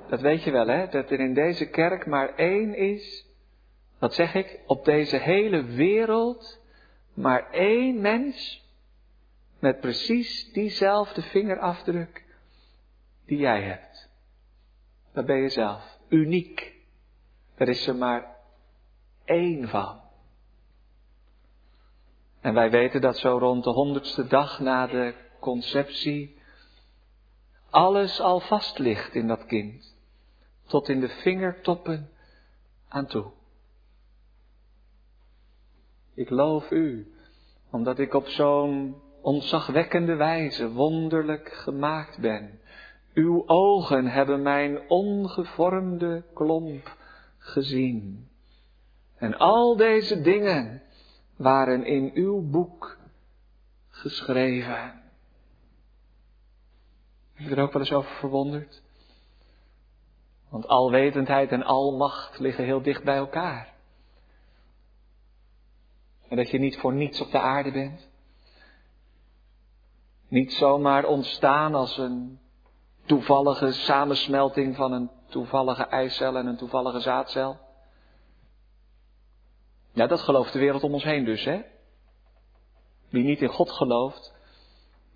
Dat 0.07 0.21
weet 0.21 0.43
je 0.43 0.51
wel, 0.51 0.67
hè? 0.67 0.87
Dat 0.87 1.11
er 1.11 1.19
in 1.19 1.33
deze 1.33 1.69
kerk 1.69 2.05
maar 2.05 2.35
één 2.35 2.75
is. 2.75 3.25
Wat 3.99 4.13
zeg 4.13 4.33
ik? 4.33 4.59
Op 4.65 4.85
deze 4.85 5.17
hele 5.17 5.63
wereld 5.63 6.59
maar 7.13 7.51
één 7.51 8.01
mens 8.01 8.65
met 9.59 9.79
precies 9.79 10.51
diezelfde 10.51 11.21
vingerafdruk 11.21 12.23
die 13.25 13.37
jij 13.37 13.61
hebt. 13.61 14.09
Dat 15.13 15.25
ben 15.25 15.37
je 15.37 15.49
zelf. 15.49 15.97
Uniek. 16.09 16.73
Er 17.55 17.69
is 17.69 17.87
er 17.87 17.95
maar 17.95 18.35
één 19.25 19.67
van. 19.67 20.00
En 22.41 22.53
wij 22.53 22.69
weten 22.69 23.01
dat 23.01 23.17
zo 23.17 23.37
rond 23.37 23.63
de 23.63 23.69
honderdste 23.69 24.27
dag 24.27 24.59
na 24.59 24.87
de 24.87 25.13
conceptie 25.39 26.39
alles 27.69 28.19
al 28.19 28.39
vast 28.39 28.79
ligt 28.79 29.15
in 29.15 29.27
dat 29.27 29.45
kind. 29.45 29.95
Tot 30.67 30.89
in 30.89 30.99
de 30.99 31.09
vingertoppen 31.09 32.09
aan 32.87 33.05
toe. 33.05 33.31
Ik 36.13 36.29
loof 36.29 36.71
u, 36.71 37.13
omdat 37.71 37.99
ik 37.99 38.13
op 38.13 38.27
zo'n 38.27 38.95
ontzagwekkende 39.21 40.15
wijze 40.15 40.71
wonderlijk 40.71 41.53
gemaakt 41.53 42.19
ben. 42.19 42.59
Uw 43.13 43.43
ogen 43.47 44.07
hebben 44.07 44.41
mijn 44.41 44.89
ongevormde 44.89 46.23
klomp 46.33 46.97
gezien. 47.37 48.27
En 49.15 49.37
al 49.37 49.75
deze 49.75 50.21
dingen 50.21 50.81
waren 51.41 51.85
in 51.85 52.11
uw 52.13 52.49
boek 52.49 52.97
geschreven. 53.89 55.01
Heb 57.33 57.49
je 57.49 57.55
er 57.55 57.61
ook 57.61 57.73
wel 57.73 57.81
eens 57.81 57.93
over 57.93 58.11
verwonderd? 58.15 58.81
Want 60.49 60.67
alwetendheid 60.67 61.51
en 61.51 61.63
almacht 61.63 62.39
liggen 62.39 62.63
heel 62.63 62.81
dicht 62.81 63.03
bij 63.03 63.17
elkaar. 63.17 63.73
En 66.27 66.37
dat 66.37 66.49
je 66.49 66.59
niet 66.59 66.77
voor 66.77 66.93
niets 66.93 67.21
op 67.21 67.31
de 67.31 67.39
aarde 67.39 67.71
bent. 67.71 68.09
Niet 70.27 70.53
zomaar 70.53 71.05
ontstaan 71.05 71.75
als 71.75 71.97
een 71.97 72.39
toevallige 73.05 73.71
samensmelting 73.71 74.75
van 74.75 74.91
een 74.91 75.09
toevallige 75.29 75.83
eicel 75.83 76.37
en 76.37 76.45
een 76.45 76.57
toevallige 76.57 76.99
zaadcel. 76.99 77.59
Ja, 79.93 80.07
dat 80.07 80.19
gelooft 80.19 80.53
de 80.53 80.59
wereld 80.59 80.83
om 80.83 80.93
ons 80.93 81.03
heen 81.03 81.25
dus, 81.25 81.45
hè? 81.45 81.61
Wie 83.09 83.23
niet 83.23 83.41
in 83.41 83.49
God 83.49 83.71
gelooft, 83.71 84.33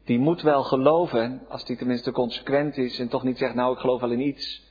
die 0.04 0.20
moet 0.20 0.42
wel 0.42 0.64
geloven, 0.64 1.46
als 1.50 1.66
die 1.66 1.78
tenminste 1.78 2.12
consequent 2.12 2.78
is 2.78 3.00
en 3.00 3.08
toch 3.08 3.24
niet 3.24 3.38
zegt, 3.38 3.56
nou 3.56 3.74
ik 3.74 3.80
geloof 3.80 4.02
wel 4.02 4.12
in 4.12 4.28
iets. 4.28 4.64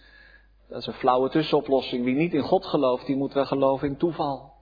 Dat 0.68 0.78
is 0.78 0.86
een 0.86 0.92
flauwe 0.92 1.30
tussenoplossing. 1.30 2.04
Wie 2.04 2.14
niet 2.14 2.34
in 2.34 2.42
God 2.42 2.66
gelooft, 2.66 3.06
die 3.06 3.16
moet 3.16 3.32
wel 3.32 3.46
geloven 3.46 3.88
in 3.88 3.96
toeval. 3.96 4.52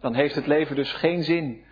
Dan 0.00 0.14
heeft 0.14 0.34
het 0.34 0.46
leven 0.46 0.76
dus 0.76 0.92
geen 0.92 1.24
zin. 1.24 1.64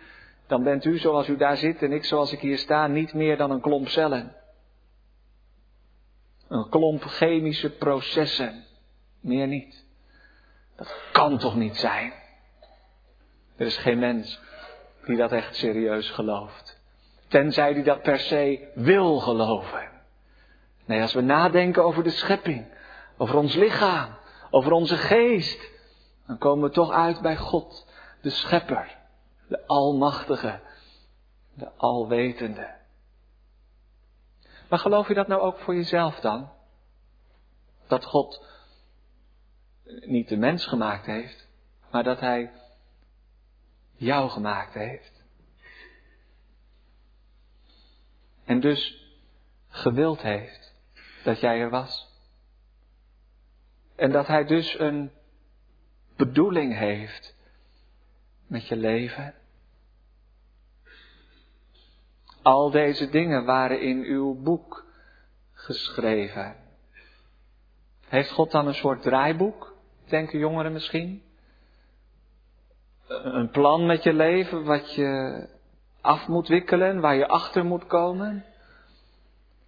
Dan 0.47 0.63
bent 0.63 0.85
u 0.85 0.97
zoals 0.97 1.27
u 1.27 1.37
daar 1.37 1.57
zit 1.57 1.81
en 1.81 1.91
ik 1.91 2.05
zoals 2.05 2.31
ik 2.31 2.39
hier 2.39 2.57
sta 2.57 2.87
niet 2.87 3.13
meer 3.13 3.37
dan 3.37 3.51
een 3.51 3.61
klomp 3.61 3.87
cellen. 3.87 4.35
Een 6.47 6.69
klomp 6.69 7.01
chemische 7.01 7.69
processen. 7.69 8.63
Meer 9.21 9.47
niet. 9.47 9.85
Dat 10.75 11.09
kan 11.11 11.37
toch 11.37 11.55
niet 11.55 11.77
zijn? 11.77 12.13
Er 13.55 13.65
is 13.65 13.77
geen 13.77 13.99
mens 13.99 14.39
die 15.05 15.17
dat 15.17 15.31
echt 15.31 15.55
serieus 15.55 16.09
gelooft. 16.09 16.79
Tenzij 17.27 17.73
die 17.73 17.83
dat 17.83 18.01
per 18.01 18.19
se 18.19 18.71
wil 18.75 19.19
geloven. 19.19 19.89
Nee, 20.85 21.01
als 21.01 21.13
we 21.13 21.21
nadenken 21.21 21.83
over 21.83 22.03
de 22.03 22.09
schepping, 22.09 22.65
over 23.17 23.35
ons 23.35 23.55
lichaam, 23.55 24.15
over 24.49 24.71
onze 24.71 24.97
geest, 24.97 25.71
dan 26.27 26.37
komen 26.37 26.67
we 26.67 26.75
toch 26.75 26.91
uit 26.91 27.21
bij 27.21 27.37
God 27.37 27.87
de 28.21 28.29
schepper, 28.29 28.97
de 29.47 29.67
almachtige, 29.67 30.59
de 31.53 31.71
alwetende. 31.77 32.75
Maar 34.69 34.79
geloof 34.79 35.07
je 35.07 35.13
dat 35.13 35.27
nou 35.27 35.41
ook 35.41 35.59
voor 35.59 35.75
jezelf 35.75 36.19
dan? 36.19 36.49
Dat 37.87 38.05
God 38.05 38.45
niet 39.83 40.29
de 40.29 40.37
mens 40.37 40.65
gemaakt 40.65 41.05
heeft, 41.05 41.47
maar 41.91 42.03
dat 42.03 42.19
Hij 42.19 42.51
jou 43.95 44.29
gemaakt 44.29 44.73
heeft. 44.73 45.23
En 48.45 48.59
dus 48.59 49.09
gewild 49.67 50.21
heeft 50.21 50.73
dat 51.23 51.39
jij 51.39 51.59
er 51.59 51.69
was. 51.69 52.13
En 53.95 54.11
dat 54.11 54.27
Hij 54.27 54.45
dus 54.45 54.79
een 54.79 55.11
bedoeling 56.15 56.77
heeft 56.77 57.35
met 58.47 58.67
je 58.67 58.75
leven? 58.75 59.33
Al 62.41 62.71
deze 62.71 63.09
dingen 63.09 63.45
waren 63.45 63.81
in 63.81 64.03
uw 64.03 64.41
boek 64.41 64.85
geschreven. 65.53 66.55
Heeft 68.07 68.31
God 68.31 68.51
dan 68.51 68.67
een 68.67 68.73
soort 68.73 69.01
draaiboek, 69.01 69.77
denken 70.05 70.39
jongeren 70.39 70.73
misschien? 70.73 71.24
Een 73.07 73.49
plan 73.49 73.85
met 73.85 74.03
je 74.03 74.13
leven 74.13 74.63
wat 74.63 74.93
je 74.93 75.43
af 76.01 76.27
moet 76.27 76.47
wikkelen, 76.47 76.99
waar 76.99 77.15
je 77.15 77.27
achter 77.27 77.65
moet 77.65 77.87
komen? 77.87 78.45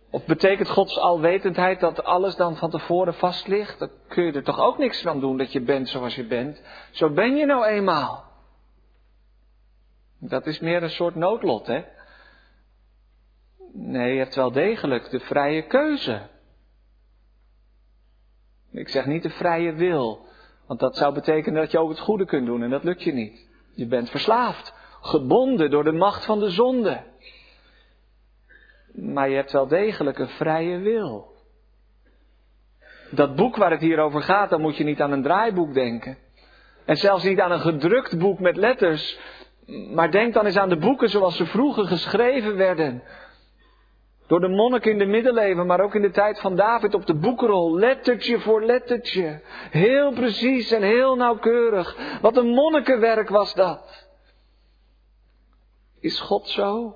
Of 0.10 0.26
betekent 0.26 0.70
Gods 0.70 1.00
alwetendheid 1.00 1.80
dat 1.80 2.04
alles 2.04 2.36
dan 2.36 2.56
van 2.56 2.70
tevoren 2.70 3.14
vast 3.14 3.48
ligt? 3.48 3.80
Dan 3.80 3.90
kun 4.08 4.24
je 4.24 4.32
er 4.32 4.44
toch 4.44 4.60
ook 4.60 4.78
niks 4.78 5.02
van 5.02 5.20
doen 5.20 5.38
dat 5.38 5.52
je 5.52 5.62
bent 5.62 5.90
zoals 5.90 6.16
je 6.16 6.26
bent. 6.26 6.62
Zo 6.92 7.10
ben 7.10 7.36
je 7.36 7.46
nou 7.46 7.66
eenmaal. 7.66 8.26
Dat 10.20 10.46
is 10.46 10.60
meer 10.60 10.84
een 10.84 10.90
soort 10.90 11.16
noodlot, 11.16 11.68
hè? 11.68 11.84
Nee, 13.74 14.14
je 14.14 14.20
hebt 14.20 14.36
wel 14.36 14.52
degelijk 14.52 15.10
de 15.10 15.20
vrije 15.20 15.68
keuze. 15.68 16.22
Ik 18.72 18.90
zeg 18.90 19.06
niet 19.06 19.24
de 19.24 19.30
vrije 19.30 19.74
wil, 19.74 20.27
want 20.68 20.80
dat 20.80 20.98
zou 20.98 21.14
betekenen 21.14 21.62
dat 21.62 21.72
je 21.72 21.80
ook 21.80 21.90
het 21.90 22.00
goede 22.00 22.26
kunt 22.26 22.46
doen 22.46 22.64
en 22.64 22.70
dat 22.70 22.84
lukt 22.84 23.04
je 23.04 23.14
niet. 23.14 23.48
Je 23.76 23.86
bent 23.86 24.10
verslaafd, 24.10 24.74
gebonden 25.02 25.70
door 25.70 25.84
de 25.84 25.92
macht 25.92 26.26
van 26.26 26.40
de 26.40 26.50
zonde. 26.50 27.04
Maar 28.94 29.30
je 29.30 29.36
hebt 29.36 29.52
wel 29.52 29.68
degelijk 29.68 30.20
een 30.20 30.30
vrije 30.30 30.78
wil. 30.78 31.36
Dat 33.12 33.36
boek 33.36 33.56
waar 33.56 33.72
het 33.72 33.82
hier 33.82 34.00
over 34.00 34.22
gaat, 34.22 34.50
dan 34.50 34.62
moet 34.62 34.78
je 34.78 34.84
niet 34.84 35.02
aan 35.02 35.12
een 35.12 35.24
draaiboek 35.24 35.74
denken. 35.74 36.18
En 36.86 36.98
zelfs 36.98 37.24
niet 37.24 37.40
aan 37.40 37.52
een 37.52 37.60
gedrukt 37.60 38.18
boek 38.18 38.40
met 38.40 38.56
letters. 38.56 39.20
Maar 39.94 40.12
denk 40.12 40.34
dan 40.34 40.46
eens 40.46 40.58
aan 40.58 40.70
de 40.70 40.78
boeken 40.78 41.10
zoals 41.10 41.38
ze 41.38 41.46
vroeger 41.46 41.88
geschreven 41.88 42.56
werden. 42.56 43.04
Door 44.28 44.40
de 44.40 44.48
monniken 44.48 44.92
in 44.92 44.98
de 44.98 45.06
middeleeuwen, 45.06 45.66
maar 45.66 45.80
ook 45.80 45.96
in 45.96 46.02
de 46.02 46.12
tijd 46.12 46.40
van 46.40 46.56
David 46.56 46.94
op 46.94 47.06
de 47.06 47.14
boekrol, 47.14 47.78
lettertje 47.78 48.40
voor 48.40 48.64
lettertje. 48.64 49.42
Heel 49.70 50.14
precies 50.14 50.72
en 50.72 50.82
heel 50.82 51.16
nauwkeurig. 51.16 52.20
Wat 52.22 52.38
een 52.38 52.48
monnikenwerk 52.48 53.30
was 53.30 53.54
dat. 53.54 54.08
Is 56.00 56.20
God 56.20 56.50
zo? 56.50 56.96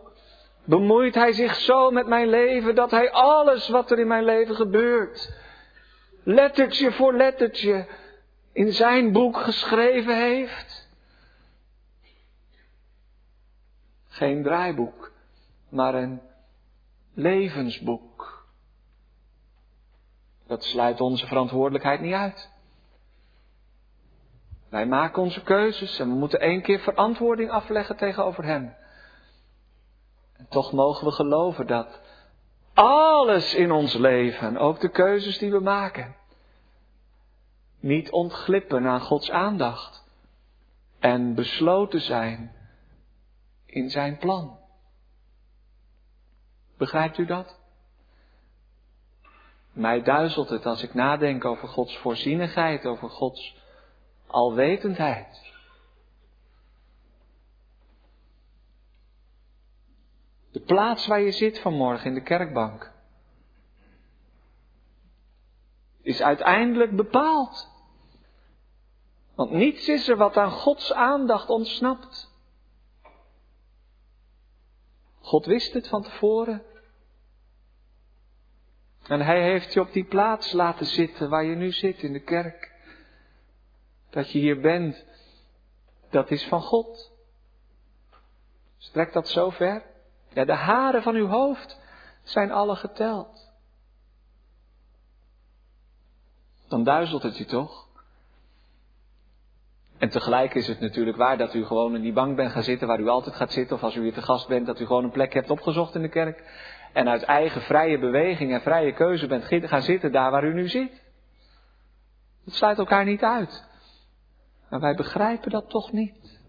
Bemoeit 0.65 1.15
Hij 1.15 1.31
zich 1.31 1.55
zo 1.55 1.91
met 1.91 2.07
mijn 2.07 2.29
leven 2.29 2.75
dat 2.75 2.91
Hij 2.91 3.11
alles 3.11 3.69
wat 3.69 3.91
er 3.91 3.99
in 3.99 4.07
mijn 4.07 4.25
leven 4.25 4.55
gebeurt, 4.55 5.33
lettertje 6.23 6.91
voor 6.91 7.13
lettertje, 7.13 7.87
in 8.53 8.73
Zijn 8.73 9.11
boek 9.11 9.37
geschreven 9.37 10.15
heeft? 10.15 10.89
Geen 14.07 14.43
draaiboek, 14.43 15.11
maar 15.69 15.95
een 15.95 16.21
levensboek. 17.13 18.45
Dat 20.47 20.63
sluit 20.63 21.01
onze 21.01 21.27
verantwoordelijkheid 21.27 22.01
niet 22.01 22.13
uit. 22.13 22.49
Wij 24.69 24.85
maken 24.85 25.21
onze 25.21 25.43
keuzes 25.43 25.99
en 25.99 26.09
we 26.09 26.15
moeten 26.15 26.39
één 26.39 26.61
keer 26.61 26.79
verantwoording 26.79 27.49
afleggen 27.49 27.97
tegenover 27.97 28.43
Hem. 28.43 28.75
En 30.33 30.47
toch 30.49 30.71
mogen 30.71 31.05
we 31.05 31.11
geloven 31.11 31.67
dat 31.67 32.01
alles 32.73 33.53
in 33.53 33.71
ons 33.71 33.93
leven, 33.93 34.57
ook 34.57 34.79
de 34.79 34.89
keuzes 34.89 35.37
die 35.37 35.51
we 35.51 35.59
maken, 35.59 36.15
niet 37.79 38.11
ontglippen 38.11 38.87
aan 38.87 39.01
Gods 39.01 39.31
aandacht 39.31 40.03
en 40.99 41.35
besloten 41.35 42.01
zijn 42.01 42.55
in 43.65 43.89
Zijn 43.89 44.17
plan. 44.17 44.60
Begrijpt 46.81 47.17
u 47.17 47.25
dat? 47.25 47.59
Mij 49.71 50.01
duizelt 50.01 50.49
het 50.49 50.65
als 50.65 50.83
ik 50.83 50.93
nadenk 50.93 51.45
over 51.45 51.67
Gods 51.67 51.97
voorzienigheid, 51.97 52.85
over 52.85 53.09
Gods 53.09 53.55
alwetendheid. 54.27 55.53
De 60.51 60.59
plaats 60.59 61.07
waar 61.07 61.21
je 61.21 61.31
zit 61.31 61.59
vanmorgen 61.59 62.05
in 62.05 62.13
de 62.13 62.23
kerkbank 62.23 62.91
is 66.01 66.21
uiteindelijk 66.21 66.95
bepaald. 66.95 67.69
Want 69.35 69.51
niets 69.51 69.87
is 69.87 70.07
er 70.07 70.17
wat 70.17 70.37
aan 70.37 70.51
Gods 70.51 70.93
aandacht 70.93 71.49
ontsnapt. 71.49 72.29
God 75.19 75.45
wist 75.45 75.73
het 75.73 75.87
van 75.87 76.03
tevoren. 76.03 76.69
En 79.07 79.21
hij 79.21 79.43
heeft 79.43 79.73
je 79.73 79.79
op 79.79 79.91
die 79.91 80.05
plaats 80.05 80.51
laten 80.51 80.85
zitten 80.85 81.29
waar 81.29 81.43
je 81.43 81.55
nu 81.55 81.71
zit 81.71 82.03
in 82.03 82.13
de 82.13 82.23
kerk. 82.23 82.71
Dat 84.09 84.31
je 84.31 84.39
hier 84.39 84.59
bent, 84.59 85.05
dat 86.09 86.31
is 86.31 86.43
van 86.43 86.61
God. 86.61 87.11
Strekt 88.77 89.13
dat 89.13 89.27
zo 89.27 89.49
ver? 89.49 89.83
Ja, 90.33 90.45
de 90.45 90.53
haren 90.53 91.01
van 91.01 91.15
uw 91.15 91.27
hoofd 91.27 91.79
zijn 92.23 92.51
alle 92.51 92.75
geteld. 92.75 93.51
Dan 96.67 96.83
duizelt 96.83 97.23
het 97.23 97.39
u 97.39 97.45
toch? 97.45 97.89
En 99.97 100.09
tegelijk 100.09 100.53
is 100.53 100.67
het 100.67 100.79
natuurlijk 100.79 101.17
waar 101.17 101.37
dat 101.37 101.53
u 101.53 101.65
gewoon 101.65 101.95
in 101.95 102.01
die 102.01 102.13
bank 102.13 102.35
bent 102.35 102.51
gaan 102.51 102.63
zitten 102.63 102.87
waar 102.87 102.99
u 102.99 103.07
altijd 103.07 103.35
gaat 103.35 103.51
zitten. 103.51 103.75
Of 103.75 103.83
als 103.83 103.95
u 103.95 104.01
hier 104.01 104.13
te 104.13 104.21
gast 104.21 104.47
bent, 104.47 104.65
dat 104.65 104.79
u 104.79 104.85
gewoon 104.85 105.03
een 105.03 105.11
plek 105.11 105.33
hebt 105.33 105.49
opgezocht 105.49 105.95
in 105.95 106.01
de 106.01 106.09
kerk. 106.09 106.43
En 106.93 107.09
uit 107.09 107.23
eigen 107.23 107.61
vrije 107.61 107.99
beweging 107.99 108.53
en 108.53 108.61
vrije 108.61 108.93
keuze 108.93 109.27
bent 109.27 109.45
gaan 109.45 109.81
zitten 109.81 110.11
daar 110.11 110.31
waar 110.31 110.43
u 110.43 110.53
nu 110.53 110.69
zit. 110.69 111.03
Dat 112.45 112.53
sluit 112.53 112.77
elkaar 112.77 113.05
niet 113.05 113.23
uit. 113.23 113.69
Maar 114.69 114.79
wij 114.79 114.95
begrijpen 114.95 115.51
dat 115.51 115.69
toch 115.69 115.91
niet. 115.91 116.39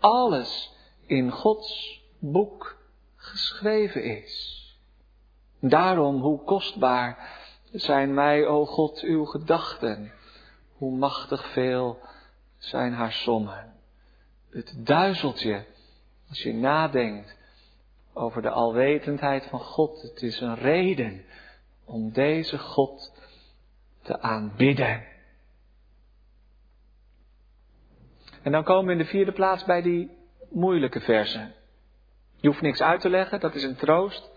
Alles 0.00 0.72
in 1.06 1.30
Gods 1.30 2.02
boek 2.18 2.76
geschreven 3.16 4.04
is. 4.04 4.62
Daarom, 5.60 6.20
hoe 6.20 6.44
kostbaar 6.44 7.28
zijn 7.72 8.14
mij, 8.14 8.46
o 8.46 8.66
God, 8.66 9.00
uw 9.00 9.24
gedachten. 9.24 10.12
Hoe 10.76 10.96
machtig 10.96 11.46
veel 11.52 11.98
zijn 12.58 12.92
haar 12.92 13.12
sommen. 13.12 13.72
Het 14.50 14.74
duizelt 14.76 15.40
je 15.40 15.64
als 16.28 16.42
je 16.42 16.54
nadenkt 16.54 17.36
over 18.14 18.42
de 18.42 18.50
alwetendheid 18.50 19.46
van 19.46 19.60
God. 19.60 20.02
Het 20.02 20.22
is 20.22 20.40
een 20.40 20.54
reden 20.54 21.24
om 21.84 22.12
deze 22.12 22.58
God 22.58 23.12
te 24.02 24.20
aanbidden. 24.20 25.04
En 28.42 28.52
dan 28.52 28.64
komen 28.64 28.86
we 28.86 28.92
in 28.92 28.98
de 28.98 29.04
vierde 29.10 29.32
plaats 29.32 29.64
bij 29.64 29.82
die 29.82 30.10
moeilijke 30.50 31.00
versen. 31.00 31.54
Je 32.36 32.48
hoeft 32.48 32.60
niks 32.60 32.82
uit 32.82 33.00
te 33.00 33.10
leggen, 33.10 33.40
dat 33.40 33.54
is 33.54 33.62
een 33.62 33.76
troost. 33.76 34.30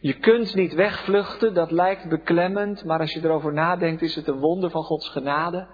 Je 0.00 0.18
kunt 0.18 0.54
niet 0.54 0.74
wegvluchten, 0.74 1.54
dat 1.54 1.70
lijkt 1.70 2.08
beklemmend, 2.08 2.84
maar 2.84 3.00
als 3.00 3.12
je 3.12 3.24
erover 3.24 3.52
nadenkt 3.52 4.02
is 4.02 4.14
het 4.14 4.28
een 4.28 4.38
wonder 4.38 4.70
van 4.70 4.82
Gods 4.82 5.08
genade. 5.08 5.68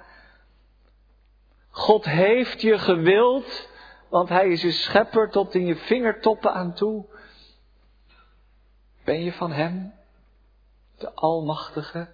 God 1.71 2.05
heeft 2.05 2.61
je 2.61 2.79
gewild, 2.79 3.70
want 4.11 4.29
Hij 4.29 4.49
is 4.49 4.63
je 4.63 4.73
schepper 4.73 5.31
tot 5.31 5.55
in 5.55 5.67
je 5.67 5.77
vingertoppen 5.77 6.53
aan 6.53 6.75
toe. 6.75 7.05
Ben 9.05 9.23
je 9.23 9.33
van 9.33 9.53
Hem, 9.53 9.93
de 10.99 11.15
Almachtige, 11.15 12.09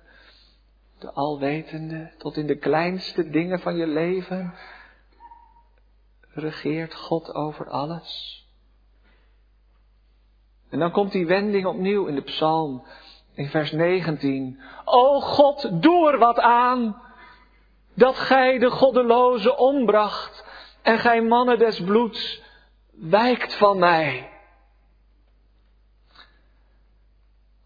de 0.99 1.13
Alwetende, 1.13 2.13
tot 2.19 2.37
in 2.37 2.47
de 2.47 2.57
kleinste 2.57 3.31
dingen 3.31 3.61
van 3.61 3.77
je 3.77 3.87
leven? 3.87 4.55
Regeert 6.29 6.95
God 6.95 7.35
over 7.35 7.71
alles? 7.71 8.45
En 10.71 10.79
dan 10.79 10.91
komt 10.91 11.13
die 11.13 11.27
wending 11.27 11.67
opnieuw 11.67 12.07
in 12.07 12.15
de 12.15 12.23
psalm, 12.23 12.87
in 13.35 13.49
vers 13.49 13.73
19. 13.73 14.61
O 14.85 15.21
God, 15.21 15.83
doe 15.83 16.13
er 16.13 16.19
wat 16.19 16.39
aan, 16.39 17.03
dat 17.95 18.17
gij 18.17 18.59
de 18.59 18.71
goddeloze 18.71 19.57
ombracht 19.57 20.45
en 20.87 20.99
gij 20.99 21.23
mannen 21.23 21.59
des 21.59 21.81
bloeds 21.81 22.43
wijkt 22.91 23.55
van 23.55 23.79
mij. 23.79 24.31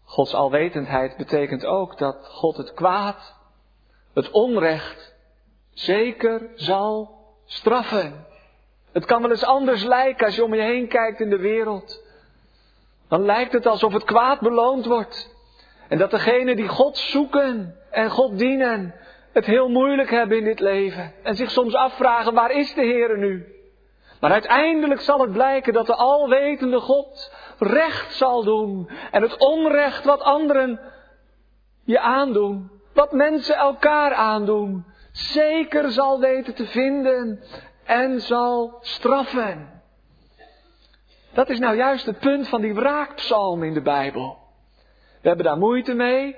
Gods 0.03 0.33
alwetendheid 0.33 1.17
betekent 1.17 1.65
ook 1.65 1.97
dat 1.97 2.27
God 2.27 2.57
het 2.57 2.73
kwaad, 2.73 3.35
het 4.13 4.31
onrecht, 4.31 5.15
zeker 5.73 6.49
zal 6.55 7.19
straffen. 7.45 8.25
Het 8.91 9.05
kan 9.05 9.21
wel 9.21 9.31
eens 9.31 9.43
anders 9.43 9.83
lijken 9.83 10.25
als 10.25 10.35
je 10.35 10.43
om 10.43 10.53
je 10.53 10.61
heen 10.61 10.87
kijkt 10.87 11.19
in 11.19 11.29
de 11.29 11.39
wereld. 11.39 12.03
Dan 13.07 13.25
lijkt 13.25 13.53
het 13.53 13.65
alsof 13.65 13.93
het 13.93 14.03
kwaad 14.03 14.39
beloond 14.39 14.85
wordt. 14.85 15.35
En 15.87 15.97
dat 15.97 16.11
degenen 16.11 16.55
die 16.55 16.67
God 16.67 16.97
zoeken 16.97 17.75
en 17.89 18.09
God 18.09 18.37
dienen, 18.37 18.95
het 19.33 19.45
heel 19.45 19.69
moeilijk 19.69 20.09
hebben 20.09 20.37
in 20.37 20.43
dit 20.43 20.59
leven. 20.59 21.13
En 21.23 21.35
zich 21.35 21.51
soms 21.51 21.75
afvragen, 21.75 22.33
waar 22.33 22.51
is 22.51 22.73
de 22.73 22.81
Heer 22.81 23.17
nu? 23.17 23.45
Maar 24.19 24.31
uiteindelijk 24.31 25.01
zal 25.01 25.21
het 25.21 25.31
blijken 25.31 25.73
dat 25.73 25.85
de 25.85 25.95
alwetende 25.95 26.79
God 26.79 27.33
recht 27.59 28.13
zal 28.13 28.43
doen. 28.43 28.89
En 29.11 29.21
het 29.21 29.37
onrecht 29.37 30.03
wat 30.03 30.21
anderen 30.21 30.79
je 31.83 31.99
aandoen, 31.99 32.71
wat 32.93 33.11
mensen 33.11 33.55
elkaar 33.55 34.13
aandoen, 34.13 34.85
zeker 35.11 35.91
zal 35.91 36.19
weten 36.19 36.53
te 36.53 36.65
vinden 36.65 37.43
en 37.83 38.21
zal 38.21 38.77
straffen. 38.81 39.81
Dat 41.33 41.49
is 41.49 41.59
nou 41.59 41.75
juist 41.75 42.05
het 42.05 42.19
punt 42.19 42.47
van 42.47 42.61
die 42.61 42.73
wraakpsalm 42.73 43.63
in 43.63 43.73
de 43.73 43.81
Bijbel. 43.81 44.37
We 45.21 45.27
hebben 45.27 45.45
daar 45.45 45.57
moeite 45.57 45.93
mee. 45.93 46.35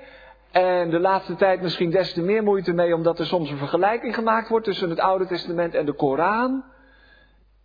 En 0.54 0.90
de 0.90 1.00
laatste 1.00 1.34
tijd 1.34 1.62
misschien 1.62 1.90
des 1.90 2.12
te 2.12 2.20
meer 2.20 2.42
moeite 2.42 2.72
mee, 2.72 2.94
omdat 2.94 3.18
er 3.18 3.26
soms 3.26 3.50
een 3.50 3.56
vergelijking 3.56 4.14
gemaakt 4.14 4.48
wordt 4.48 4.64
tussen 4.64 4.90
het 4.90 5.00
Oude 5.00 5.26
Testament 5.26 5.74
en 5.74 5.86
de 5.86 5.92
Koran. 5.92 6.64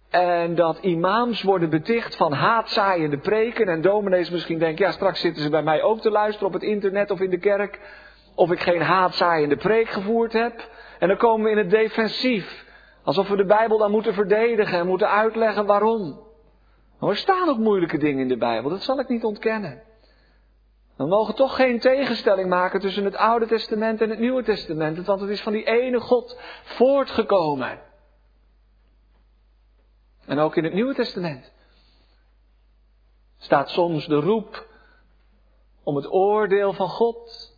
En 0.10 0.56
dat 0.56 0.78
imams 0.78 1.44
worden 1.44 1.70
beticht 1.70 2.16
van 2.16 2.34
haatzaaiende 2.34 3.18
preken. 3.18 3.68
En 3.68 3.82
dominees 3.82 4.30
misschien 4.30 4.60
denken, 4.60 4.86
ja 4.86 4.92
straks 4.92 5.20
zitten 5.20 5.44
ze 5.44 5.50
bij 5.50 5.64
mij 5.64 5.82
ook 5.82 6.02
te 6.02 6.10
luisteren 6.10 6.48
op 6.48 6.54
het 6.54 6.64
internet 6.64 7.12
of 7.12 7.20
in 7.20 7.30
de 7.30 7.38
kerk. 7.38 7.80
Of 8.36 8.52
ik 8.52 8.60
geen 8.60 8.82
haatzaaiende 8.82 9.58
preek 9.58 9.90
gevoerd 9.90 10.34
heb. 10.34 10.70
En 11.00 11.08
dan 11.08 11.18
komen 11.18 11.46
we 11.46 11.52
in 11.52 11.58
het 11.58 11.70
defensief. 11.70 12.66
Alsof 13.04 13.30
we 13.30 13.36
de 13.36 13.46
Bijbel 13.46 13.78
dan 13.78 13.92
moeten 13.92 14.14
verdedigen 14.14 14.80
en 14.80 14.88
moeten 14.88 15.10
uitleggen 15.10 15.66
waarom. 15.66 16.20
Maar 17.00 17.10
er 17.10 17.16
staan 17.16 17.50
ook 17.50 17.58
moeilijke 17.58 17.98
dingen 17.98 18.22
in 18.22 18.28
de 18.28 18.38
Bijbel, 18.38 18.70
dat 18.70 18.84
zal 18.84 19.00
ik 19.00 19.08
niet 19.08 19.24
ontkennen. 19.24 19.89
We 21.00 21.06
mogen 21.06 21.36
toch 21.36 21.56
geen 21.56 21.80
tegenstelling 21.80 22.50
maken 22.50 22.80
tussen 22.80 23.06
het 23.06 23.16
Oude 23.16 23.46
Testament 23.46 24.02
en 24.02 24.10
het 24.10 24.20
Nieuwe 24.20 24.44
Testament, 24.44 25.06
want 25.06 25.22
het 25.22 25.30
is 25.30 25.42
van 25.42 25.54
die 25.54 25.64
ene 25.64 26.00
God 26.00 26.40
voortgekomen. 26.64 27.80
En 30.26 30.40
ook 30.40 30.56
in 30.56 30.64
het 30.64 30.74
Nieuwe 30.74 30.94
Testament 30.94 31.52
staat 33.38 33.70
soms 33.70 34.08
de 34.08 34.16
roep 34.16 34.68
om 35.84 35.96
het 35.96 36.12
oordeel 36.12 36.74
van 36.74 36.90
God. 36.90 37.56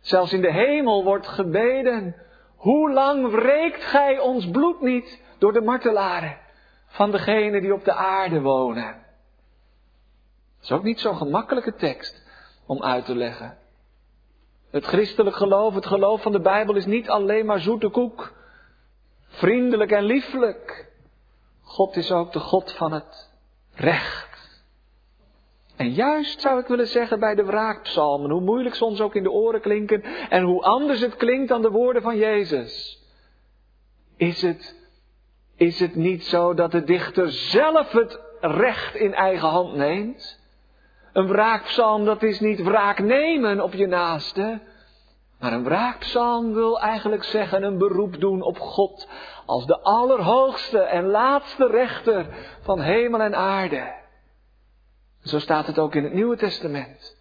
Zelfs 0.00 0.32
in 0.32 0.40
de 0.40 0.52
hemel 0.52 1.04
wordt 1.04 1.26
gebeden, 1.26 2.16
hoe 2.56 2.92
lang 2.92 3.30
wreekt 3.30 3.84
gij 3.84 4.18
ons 4.18 4.50
bloed 4.50 4.80
niet 4.80 5.22
door 5.38 5.52
de 5.52 5.60
martelaren? 5.60 6.38
van 6.88 7.10
degenen 7.10 7.60
die 7.60 7.72
op 7.72 7.84
de 7.84 7.94
aarde 7.94 8.40
wonen. 8.40 9.06
Dat 10.58 10.70
is 10.70 10.72
ook 10.72 10.82
niet 10.82 11.00
zo'n 11.00 11.16
gemakkelijke 11.16 11.74
tekst 11.74 12.22
om 12.66 12.82
uit 12.82 13.04
te 13.04 13.14
leggen. 13.14 13.58
Het 14.70 14.84
christelijk 14.84 15.36
geloof, 15.36 15.74
het 15.74 15.86
geloof 15.86 16.22
van 16.22 16.32
de 16.32 16.40
Bijbel 16.40 16.74
is 16.74 16.86
niet 16.86 17.08
alleen 17.08 17.46
maar 17.46 17.60
zoete 17.60 17.88
koek, 17.88 18.32
vriendelijk 19.26 19.90
en 19.90 20.04
lieflijk. 20.04 20.90
God 21.62 21.96
is 21.96 22.12
ook 22.12 22.32
de 22.32 22.38
God 22.38 22.72
van 22.72 22.92
het 22.92 23.30
recht. 23.74 24.28
En 25.76 25.92
juist 25.92 26.40
zou 26.40 26.60
ik 26.60 26.66
willen 26.66 26.86
zeggen 26.86 27.20
bij 27.20 27.34
de 27.34 27.44
wraakpsalmen, 27.44 28.30
hoe 28.30 28.40
moeilijk 28.40 28.80
ons 28.80 29.00
ook 29.00 29.14
in 29.14 29.22
de 29.22 29.30
oren 29.30 29.60
klinken 29.60 30.02
en 30.28 30.42
hoe 30.42 30.62
anders 30.62 31.00
het 31.00 31.16
klinkt 31.16 31.48
dan 31.48 31.62
de 31.62 31.70
woorden 31.70 32.02
van 32.02 32.16
Jezus. 32.16 33.02
Is 34.16 34.42
het, 34.42 34.76
is 35.56 35.80
het 35.80 35.94
niet 35.94 36.24
zo 36.24 36.54
dat 36.54 36.72
de 36.72 36.84
dichter 36.84 37.32
zelf 37.32 37.90
het 37.90 38.20
recht 38.40 38.94
in 38.94 39.14
eigen 39.14 39.48
hand 39.48 39.74
neemt? 39.74 40.37
Een 41.12 41.26
wraakpsalm, 41.26 42.04
dat 42.04 42.22
is 42.22 42.40
niet 42.40 42.62
wraak 42.62 42.98
nemen 42.98 43.60
op 43.60 43.72
je 43.72 43.86
naaste. 43.86 44.60
Maar 45.38 45.52
een 45.52 45.64
wraakpsalm 45.64 46.54
wil 46.54 46.80
eigenlijk 46.80 47.24
zeggen 47.24 47.62
een 47.62 47.78
beroep 47.78 48.20
doen 48.20 48.42
op 48.42 48.58
God 48.58 49.08
als 49.46 49.66
de 49.66 49.80
allerhoogste 49.80 50.78
en 50.78 51.06
laatste 51.06 51.66
rechter 51.66 52.26
van 52.60 52.80
hemel 52.80 53.20
en 53.20 53.34
aarde. 53.34 53.94
Zo 55.22 55.38
staat 55.38 55.66
het 55.66 55.78
ook 55.78 55.94
in 55.94 56.04
het 56.04 56.12
Nieuwe 56.12 56.36
Testament. 56.36 57.16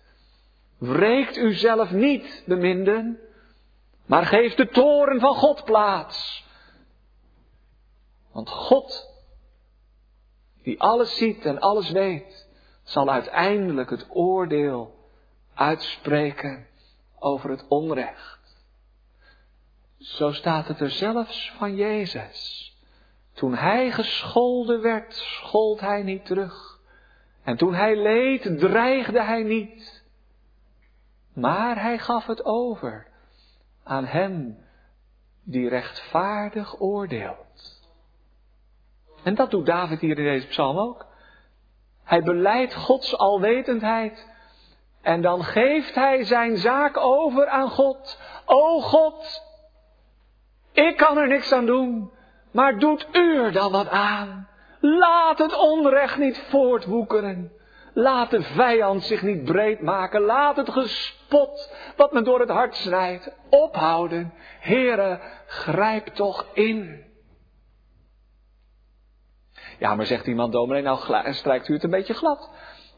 Wreekt 0.77 1.37
u 1.37 1.53
zelf 1.53 1.91
niet, 1.91 2.43
beminden, 2.45 3.19
maar 4.05 4.25
geef 4.25 4.55
de 4.55 4.67
toren 4.67 5.19
van 5.19 5.35
God 5.35 5.63
plaats. 5.65 6.45
Want 8.31 8.49
God, 8.49 9.09
die 10.63 10.81
alles 10.81 11.17
ziet 11.17 11.45
en 11.45 11.59
alles 11.59 11.89
weet, 11.91 12.46
zal 12.87 13.09
uiteindelijk 13.09 13.89
het 13.89 14.05
oordeel 14.09 14.95
uitspreken 15.53 16.67
over 17.19 17.49
het 17.49 17.67
onrecht. 17.67 18.65
Zo 19.97 20.31
staat 20.31 20.67
het 20.67 20.79
er 20.79 20.89
zelfs 20.89 21.51
van 21.57 21.75
Jezus. 21.75 22.71
Toen 23.33 23.55
hij 23.55 23.91
gescholden 23.91 24.81
werd, 24.81 25.13
schold 25.13 25.79
hij 25.79 26.03
niet 26.03 26.25
terug. 26.25 26.79
En 27.43 27.57
toen 27.57 27.73
hij 27.73 27.95
leed, 28.01 28.59
dreigde 28.59 29.23
hij 29.23 29.43
niet. 29.43 30.03
Maar 31.33 31.81
hij 31.81 31.97
gaf 31.99 32.25
het 32.25 32.45
over 32.45 33.07
aan 33.83 34.05
hem 34.05 34.57
die 35.43 35.69
rechtvaardig 35.69 36.79
oordeelt. 36.79 37.89
En 39.23 39.35
dat 39.35 39.51
doet 39.51 39.65
David 39.65 39.99
hier 39.99 40.17
in 40.17 40.23
deze 40.23 40.47
psalm 40.47 40.77
ook. 40.77 41.06
Hij 42.07 42.23
beleidt 42.23 42.75
Gods 42.75 43.17
alwetendheid. 43.17 44.27
En 45.01 45.21
dan 45.21 45.43
geeft 45.43 45.95
hij 45.95 46.23
zijn 46.23 46.57
zaak 46.57 46.97
over 46.97 47.47
aan 47.47 47.69
God. 47.69 48.19
O 48.45 48.81
God, 48.81 49.41
ik 50.71 50.97
kan 50.97 51.17
er 51.17 51.27
niks 51.27 51.51
aan 51.51 51.65
doen, 51.65 52.11
maar 52.51 52.79
doet 52.79 53.07
u 53.11 53.37
er 53.37 53.51
dan 53.51 53.71
wat 53.71 53.89
aan? 53.89 54.47
Laat 54.79 55.37
het 55.37 55.57
onrecht 55.57 56.17
niet 56.17 56.43
voortwoekeren. 56.49 57.51
Laat 57.93 58.29
de 58.29 58.41
vijand 58.41 59.03
zich 59.03 59.21
niet 59.21 59.43
breed 59.43 59.81
maken. 59.81 60.21
Laat 60.21 60.55
het 60.55 60.69
gespot 60.69 61.73
wat 61.95 62.11
me 62.11 62.21
door 62.21 62.39
het 62.39 62.49
hart 62.49 62.75
snijdt 62.75 63.31
ophouden. 63.49 64.33
Heere, 64.59 65.19
grijp 65.47 66.07
toch 66.07 66.45
in. 66.53 67.06
Ja, 69.77 69.95
maar 69.95 70.05
zegt 70.05 70.27
iemand, 70.27 70.51
dominee, 70.51 70.81
nou 70.81 70.99
strijkt 71.33 71.67
u 71.67 71.73
het 71.73 71.83
een 71.83 71.89
beetje 71.89 72.13
glad. 72.13 72.49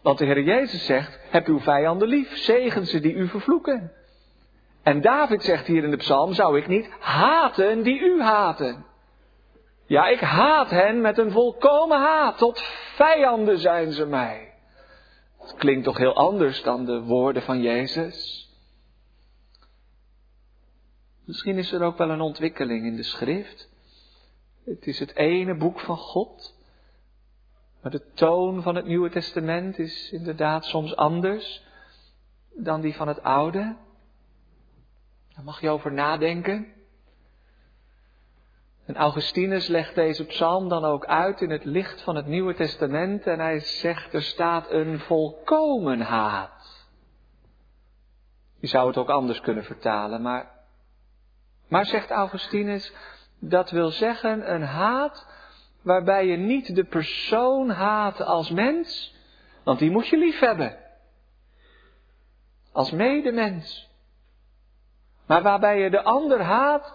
Want 0.02 0.18
de 0.18 0.26
Heer 0.26 0.42
Jezus 0.42 0.86
zegt, 0.86 1.20
heb 1.30 1.48
uw 1.48 1.60
vijanden 1.60 2.08
lief, 2.08 2.38
zegen 2.38 2.86
ze 2.86 3.00
die 3.00 3.14
u 3.14 3.28
vervloeken. 3.28 3.92
En 4.84 5.02
David 5.02 5.44
zegt 5.44 5.68
hier 5.68 5.84
in 5.84 5.92
de 5.92 5.98
psalm, 5.98 6.34
zou 6.34 6.58
ik 6.58 6.68
niet 6.68 6.90
haten 7.00 7.84
die 7.84 8.00
u 8.00 8.22
haten. 8.22 8.86
Ja, 9.86 10.08
ik 10.08 10.20
haat 10.20 10.70
hen 10.70 11.02
met 11.02 11.18
een 11.18 11.32
volkomen 11.32 12.00
haat. 12.00 12.38
Tot 12.38 12.62
vijanden 12.96 13.60
zijn 13.60 13.92
ze 13.92 14.06
mij. 14.06 14.54
Het 15.40 15.56
klinkt 15.56 15.84
toch 15.84 15.98
heel 15.98 16.16
anders 16.16 16.64
dan 16.64 16.86
de 16.86 17.02
woorden 17.02 17.42
van 17.42 17.62
Jezus. 17.62 18.48
Misschien 21.26 21.58
is 21.58 21.72
er 21.72 21.84
ook 21.84 21.98
wel 21.98 22.10
een 22.10 22.22
ontwikkeling 22.22 22.86
in 22.86 22.96
de 22.96 23.04
schrift. 23.04 23.70
Het 24.66 24.88
is 24.88 25.00
het 25.00 25.16
ene 25.16 25.56
boek 25.56 25.80
van 25.80 25.98
God. 25.98 26.59
Maar 27.82 27.92
de 27.92 28.12
toon 28.14 28.62
van 28.62 28.76
het 28.76 28.86
Nieuwe 28.86 29.10
Testament 29.10 29.80
is 29.80 30.12
inderdaad 30.12 30.66
soms 30.66 30.96
anders 30.96 31.64
dan 32.54 32.82
die 32.82 32.96
van 32.96 33.08
het 33.08 33.24
Oude. 33.24 33.76
Daar 35.36 35.44
mag 35.44 35.62
je 35.62 35.70
over 35.70 35.94
nadenken. 35.94 36.68
En 38.86 38.96
Augustinus 38.96 39.68
legt 39.68 39.96
deze 39.96 40.26
psalm 40.26 40.70
dan 40.70 40.86
ook 40.86 41.06
uit 41.06 41.42
in 41.42 41.50
het 41.50 41.66
licht 41.66 42.02
van 42.02 42.16
het 42.16 42.26
Nieuwe 42.26 42.54
Testament 42.54 43.28
en 43.28 43.40
hij 43.40 43.60
zegt 43.60 44.14
er 44.14 44.24
staat 44.24 44.72
een 44.72 45.00
volkomen 45.00 46.02
haat. 46.02 46.88
Je 48.60 48.68
zou 48.68 48.88
het 48.88 48.98
ook 48.98 49.10
anders 49.10 49.42
kunnen 49.42 49.64
vertalen, 49.64 50.22
maar, 50.22 50.52
maar 51.68 51.86
zegt 51.86 52.10
Augustinus, 52.10 52.94
dat 53.40 53.70
wil 53.70 53.90
zeggen 53.90 54.54
een 54.54 54.64
haat 54.64 55.28
waarbij 55.82 56.26
je 56.26 56.38
niet 56.38 56.76
de 56.76 56.84
persoon 56.84 57.70
haat 57.70 58.22
als 58.22 58.50
mens, 58.50 59.16
want 59.64 59.80
die 59.80 59.92
moet 59.92 60.08
je 60.08 60.18
lief 60.18 60.40
hebben. 60.40 60.78
Als 62.72 62.92
medemens. 62.92 63.90
Maar 65.26 65.42
waarbij 65.42 65.80
je 65.80 65.90
de 65.90 66.02
ander 66.02 66.42
haat 66.42 66.94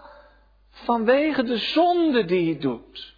vanwege 0.69 1.43
de 1.43 1.57
zonde 1.57 2.25
die 2.25 2.51
hij 2.51 2.61
doet. 2.61 3.15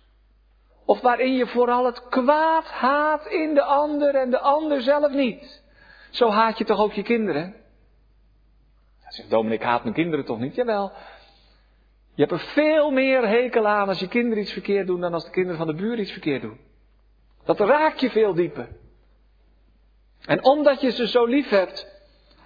Of 0.85 1.01
waarin 1.01 1.33
je 1.33 1.47
vooral 1.47 1.85
het 1.85 2.07
kwaad 2.09 2.65
haat 2.65 3.25
in 3.25 3.53
de 3.53 3.63
ander 3.63 4.15
en 4.15 4.29
de 4.29 4.39
ander 4.39 4.81
zelf 4.81 5.11
niet. 5.11 5.63
Zo 6.09 6.29
haat 6.29 6.57
je 6.57 6.63
toch 6.63 6.79
ook 6.79 6.93
je 6.93 7.03
kinderen? 7.03 7.55
Hij 8.99 9.11
zegt 9.11 9.29
Dominic, 9.29 9.59
ik 9.59 9.65
haat 9.65 9.83
mijn 9.83 9.95
kinderen 9.95 10.25
toch 10.25 10.39
niet? 10.39 10.55
Jawel. 10.55 10.91
Je 12.17 12.23
hebt 12.23 12.31
er 12.31 12.47
veel 12.47 12.91
meer 12.91 13.27
hekel 13.27 13.67
aan 13.67 13.87
als 13.87 13.99
je 13.99 14.07
kinderen 14.07 14.43
iets 14.43 14.51
verkeerd 14.51 14.87
doen 14.87 15.01
dan 15.01 15.13
als 15.13 15.25
de 15.25 15.31
kinderen 15.31 15.57
van 15.57 15.67
de 15.67 15.73
buur 15.73 15.99
iets 15.99 16.11
verkeerd 16.11 16.41
doen. 16.41 16.59
Dat 17.45 17.59
raakt 17.59 17.99
je 17.99 18.09
veel 18.09 18.33
dieper. 18.33 18.67
En 20.25 20.43
omdat 20.43 20.81
je 20.81 20.91
ze 20.91 21.07
zo 21.07 21.25
lief 21.25 21.49
hebt, 21.49 21.95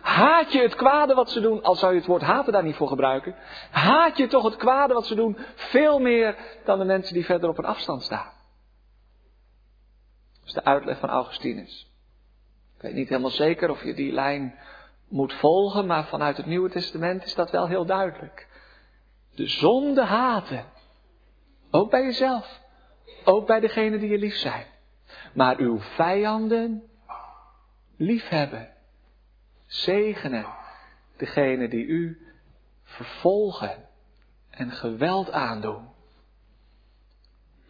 Haat 0.02 0.52
je 0.52 0.62
het 0.62 0.76
kwade 0.76 1.14
wat 1.14 1.32
ze 1.32 1.42
doen, 1.42 1.64
al 1.64 1.76
zou 1.76 1.92
je 1.92 1.98
het 1.98 2.08
woord 2.08 2.22
haten 2.22 2.54
daar 2.54 2.64
niet 2.64 2.76
voor 2.76 2.88
gebruiken. 2.88 3.36
Haat 3.72 4.18
je 4.18 4.28
toch 4.28 4.44
het 4.44 4.56
kwade 4.56 4.94
wat 4.94 5.08
ze 5.08 5.16
doen 5.16 5.38
veel 5.56 6.00
meer 6.00 6.36
dan 6.66 6.80
de 6.80 6.86
mensen 6.86 7.14
die 7.14 7.26
verder 7.26 7.50
op 7.50 7.58
een 7.58 7.66
afstand 7.66 8.04
staan. 8.04 8.32
Dat 10.40 10.48
is 10.48 10.54
de 10.54 10.64
uitleg 10.64 11.00
van 11.00 11.10
Augustinus. 11.10 11.92
Ik 12.76 12.82
weet 12.82 12.94
niet 12.94 13.10
helemaal 13.10 13.30
zeker 13.30 13.70
of 13.70 13.84
je 13.84 13.94
die 13.94 14.12
lijn 14.12 14.56
moet 15.08 15.34
volgen, 15.34 15.86
maar 15.86 16.06
vanuit 16.06 16.38
het 16.38 16.46
Nieuwe 16.46 16.70
Testament 16.70 17.24
is 17.24 17.36
dat 17.36 17.52
wel 17.52 17.68
heel 17.68 17.86
duidelijk. 17.86 18.48
De 19.36 19.48
zonde 19.48 20.04
haten. 20.04 20.66
Ook 21.72 21.90
bij 21.90 22.04
jezelf. 22.04 22.60
Ook 23.24 23.48
bij 23.48 23.60
degenen 23.60 24.00
die 24.00 24.10
je 24.10 24.18
lief 24.18 24.36
zijn. 24.36 24.66
Maar 25.34 25.58
uw 25.58 25.80
vijanden 25.80 26.84
liefhebben 27.98 28.70
zegenen 29.66 30.46
degene 31.18 31.68
die 31.68 31.86
u 31.86 32.28
vervolgen 32.84 33.90
en 34.50 34.72
geweld 34.72 35.32
aandoen. 35.32 35.90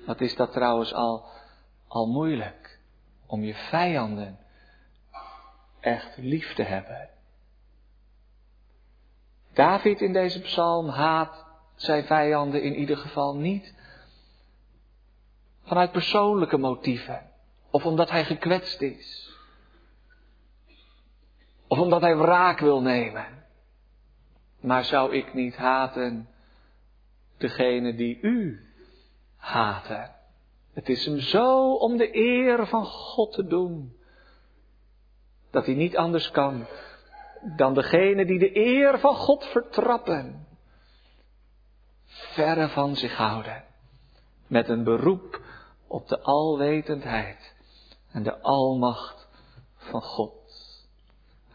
Wat 0.06 0.22
is 0.22 0.36
dat 0.36 0.52
trouwens 0.52 0.94
al, 0.94 1.26
al 1.88 2.08
moeilijk 2.08 2.80
om 3.26 3.44
je 3.44 3.54
vijanden 3.54 4.40
echt 5.80 6.18
lief 6.18 6.54
te 6.54 6.64
hebben. 6.64 7.10
David 9.54 10.02
in 10.02 10.14
deze 10.14 10.42
psalm 10.42 10.88
haat 10.88 11.46
zijn 11.82 12.06
vijanden 12.06 12.64
in 12.64 12.76
ieder 12.76 12.98
geval 12.98 13.36
niet 13.36 13.74
vanuit 15.64 15.92
persoonlijke 15.92 16.58
motieven 16.58 17.30
of 17.70 17.86
omdat 17.86 18.10
hij 18.10 18.26
gekwetst 18.26 18.82
is. 18.82 19.36
Of 21.68 21.80
omdat 21.80 22.02
hij 22.02 22.18
wraak 22.18 22.60
wil 22.60 22.82
nemen. 22.82 23.26
Maar 24.60 24.84
zou 24.84 25.16
ik 25.16 25.34
niet 25.34 25.56
haten 25.56 26.30
degene 27.38 27.96
die 27.96 28.20
u 28.22 28.66
haten? 29.36 30.16
Het 30.74 30.90
is 30.90 31.06
hem 31.06 31.20
zo 31.20 31.74
om 31.74 31.98
de 31.98 32.16
eer 32.16 32.68
van 32.68 32.86
God 32.86 33.32
te 33.34 33.48
doen. 33.48 33.96
Dat 35.52 35.66
hij 35.66 35.76
niet 35.76 35.98
anders 35.98 36.32
kan 36.32 36.68
dan 37.58 37.74
degene 37.74 38.26
die 38.26 38.40
de 38.40 38.58
eer 38.58 39.00
van 39.00 39.16
God 39.16 39.46
vertrappen. 39.46 40.48
Verre 42.32 42.70
van 42.70 42.96
zich 42.96 43.16
houden. 43.18 43.64
Met 44.48 44.70
een 44.70 44.84
beroep 44.84 45.42
op 45.88 46.08
de 46.08 46.20
alwetendheid 46.20 47.54
en 48.12 48.24
de 48.24 48.42
almacht 48.42 49.28
van 49.76 50.02
God. 50.02 50.34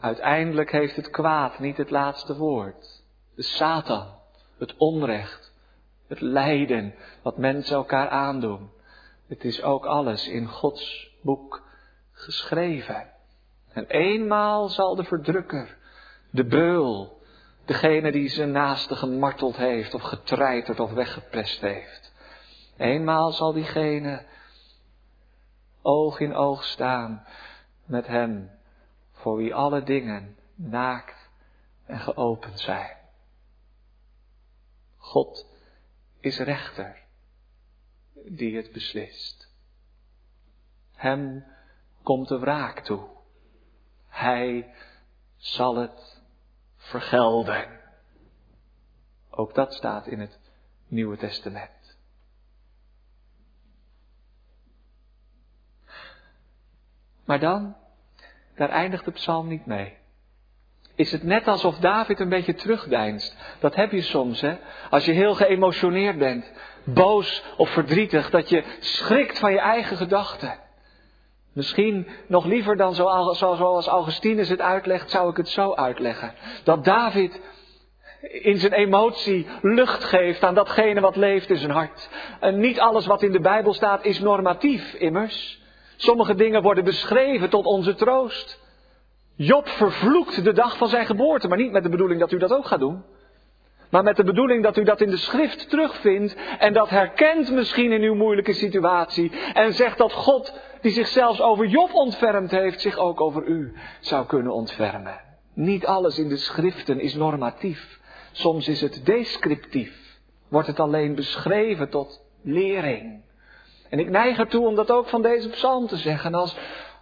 Uiteindelijk 0.00 0.72
heeft 0.72 0.96
het 0.96 1.10
kwaad 1.10 1.58
niet 1.58 1.76
het 1.76 1.90
laatste 1.90 2.36
woord. 2.36 3.02
De 3.34 3.42
Satan, 3.42 4.06
het 4.58 4.76
onrecht, 4.76 5.52
het 6.08 6.20
lijden 6.20 6.94
wat 7.22 7.36
mensen 7.38 7.76
elkaar 7.76 8.08
aandoen. 8.08 8.70
Het 9.26 9.44
is 9.44 9.62
ook 9.62 9.86
alles 9.86 10.28
in 10.28 10.46
Gods 10.46 11.10
boek 11.22 11.62
geschreven. 12.12 13.10
En 13.72 13.86
eenmaal 13.86 14.68
zal 14.68 14.94
de 14.94 15.04
verdrukker, 15.04 15.76
de 16.30 16.44
beul, 16.44 17.15
degene 17.66 18.12
die 18.12 18.28
zijn 18.28 18.50
naaste 18.50 18.96
gemarteld 18.96 19.56
heeft 19.56 19.94
of 19.94 20.02
getreiterd 20.02 20.80
of 20.80 20.90
weggepest 20.90 21.60
heeft. 21.60 22.12
Eenmaal 22.76 23.32
zal 23.32 23.52
diegene 23.52 24.26
oog 25.82 26.20
in 26.20 26.34
oog 26.34 26.64
staan 26.64 27.26
met 27.84 28.06
hem 28.06 28.50
voor 29.12 29.36
wie 29.36 29.54
alle 29.54 29.82
dingen 29.82 30.36
naakt 30.54 31.30
en 31.86 31.98
geopend 31.98 32.60
zijn. 32.60 32.96
God 34.96 35.46
is 36.20 36.38
rechter 36.38 37.02
die 38.24 38.56
het 38.56 38.72
beslist. 38.72 39.54
Hem 40.94 41.44
komt 42.02 42.28
de 42.28 42.38
wraak 42.38 42.80
toe. 42.80 43.06
Hij 44.08 44.74
zal 45.36 45.76
het 45.76 46.15
vergelden. 46.86 47.80
Ook 49.30 49.54
dat 49.54 49.74
staat 49.74 50.06
in 50.06 50.20
het 50.20 50.40
Nieuwe 50.88 51.16
Testament. 51.16 51.98
Maar 57.24 57.40
dan, 57.40 57.76
daar 58.54 58.68
eindigt 58.68 59.04
de 59.04 59.10
psalm 59.10 59.48
niet 59.48 59.66
mee 59.66 59.96
is 60.96 61.12
het 61.12 61.22
net 61.22 61.48
alsof 61.48 61.78
David 61.78 62.20
een 62.20 62.28
beetje 62.28 62.54
terugdeinst. 62.54 63.36
Dat 63.58 63.74
heb 63.74 63.92
je 63.92 64.02
soms, 64.02 64.40
hè. 64.40 64.56
Als 64.90 65.04
je 65.04 65.12
heel 65.12 65.34
geëmotioneerd 65.34 66.18
bent, 66.18 66.52
boos 66.84 67.44
of 67.56 67.70
verdrietig, 67.70 68.30
dat 68.30 68.48
je 68.48 68.64
schrikt 68.80 69.38
van 69.38 69.52
je 69.52 69.60
eigen 69.60 69.96
gedachten. 69.96 70.58
Misschien 71.56 72.06
nog 72.26 72.44
liever 72.44 72.76
dan 72.76 72.94
zoals 72.94 73.86
Augustinus 73.86 74.48
het 74.48 74.60
uitlegt, 74.60 75.10
zou 75.10 75.30
ik 75.30 75.36
het 75.36 75.48
zo 75.48 75.74
uitleggen. 75.74 76.34
Dat 76.64 76.84
David 76.84 77.40
in 78.20 78.58
zijn 78.58 78.72
emotie 78.72 79.46
lucht 79.62 80.04
geeft 80.04 80.42
aan 80.42 80.54
datgene 80.54 81.00
wat 81.00 81.16
leeft 81.16 81.50
in 81.50 81.56
zijn 81.56 81.70
hart. 81.70 82.08
En 82.40 82.60
niet 82.60 82.80
alles 82.80 83.06
wat 83.06 83.22
in 83.22 83.32
de 83.32 83.40
Bijbel 83.40 83.74
staat 83.74 84.04
is 84.04 84.20
normatief, 84.20 84.94
immers. 84.94 85.62
Sommige 85.96 86.34
dingen 86.34 86.62
worden 86.62 86.84
beschreven 86.84 87.48
tot 87.48 87.64
onze 87.64 87.94
troost. 87.94 88.60
Job 89.36 89.68
vervloekt 89.68 90.44
de 90.44 90.52
dag 90.52 90.76
van 90.76 90.88
zijn 90.88 91.06
geboorte, 91.06 91.48
maar 91.48 91.58
niet 91.58 91.72
met 91.72 91.82
de 91.82 91.88
bedoeling 91.88 92.20
dat 92.20 92.32
u 92.32 92.38
dat 92.38 92.52
ook 92.52 92.66
gaat 92.66 92.80
doen. 92.80 93.04
Maar 93.90 94.02
met 94.02 94.16
de 94.16 94.24
bedoeling 94.24 94.62
dat 94.62 94.76
u 94.76 94.84
dat 94.84 95.00
in 95.00 95.10
de 95.10 95.16
schrift 95.16 95.70
terugvindt 95.70 96.36
en 96.58 96.72
dat 96.72 96.90
herkent 96.90 97.50
misschien 97.50 97.92
in 97.92 98.02
uw 98.02 98.14
moeilijke 98.14 98.52
situatie. 98.52 99.32
En 99.52 99.72
zegt 99.72 99.98
dat 99.98 100.12
God, 100.12 100.58
die 100.86 100.94
zichzelf 100.94 101.40
over 101.40 101.66
Job 101.66 101.94
ontfermd 101.94 102.50
heeft, 102.50 102.80
zich 102.80 102.96
ook 102.96 103.20
over 103.20 103.44
u 103.44 103.72
zou 104.00 104.26
kunnen 104.26 104.52
ontfermen. 104.52 105.20
Niet 105.54 105.86
alles 105.86 106.18
in 106.18 106.28
de 106.28 106.36
schriften 106.36 107.00
is 107.00 107.14
normatief. 107.14 108.00
Soms 108.32 108.68
is 108.68 108.80
het 108.80 109.06
descriptief. 109.06 110.18
Wordt 110.48 110.66
het 110.66 110.80
alleen 110.80 111.14
beschreven 111.14 111.90
tot 111.90 112.22
lering. 112.42 113.22
En 113.90 113.98
ik 113.98 114.10
neig 114.10 114.38
ertoe 114.38 114.66
om 114.66 114.74
dat 114.74 114.90
ook 114.90 115.08
van 115.08 115.22
deze 115.22 115.48
psalm 115.48 115.86
te 115.86 115.96
zeggen. 115.96 116.34
Als, 116.34 116.56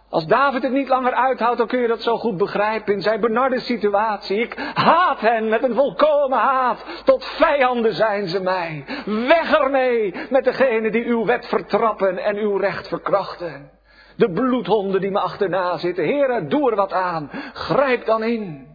als 0.09 0.25
David 0.25 0.63
het 0.63 0.71
niet 0.71 0.89
langer 0.89 1.13
uithoudt, 1.13 1.57
dan 1.57 1.67
kun 1.67 1.79
je 1.79 1.87
dat 1.87 2.03
zo 2.03 2.17
goed 2.17 2.37
begrijpen 2.37 2.93
in 2.93 3.01
zijn 3.01 3.21
benarde 3.21 3.59
situatie. 3.59 4.39
Ik 4.39 4.71
haat 4.73 5.19
hen 5.19 5.49
met 5.49 5.63
een 5.63 5.75
volkomen 5.75 6.39
haat. 6.39 6.85
Tot 7.03 7.25
vijanden 7.25 7.93
zijn 7.93 8.27
ze 8.27 8.39
mij. 8.39 8.85
Weg 9.05 9.53
ermee 9.53 10.13
met 10.29 10.43
degene 10.43 10.91
die 10.91 11.05
uw 11.05 11.25
wet 11.25 11.47
vertrappen 11.47 12.17
en 12.17 12.37
uw 12.37 12.57
recht 12.57 12.87
verkrachten. 12.87 13.74
De 14.15 14.31
bloedhonden 14.31 15.01
die 15.01 15.11
me 15.11 15.19
achterna 15.19 15.77
zitten. 15.77 16.03
Heren, 16.03 16.49
doe 16.49 16.69
er 16.69 16.75
wat 16.75 16.91
aan. 16.91 17.29
Grijp 17.53 18.05
dan 18.05 18.23
in. 18.23 18.67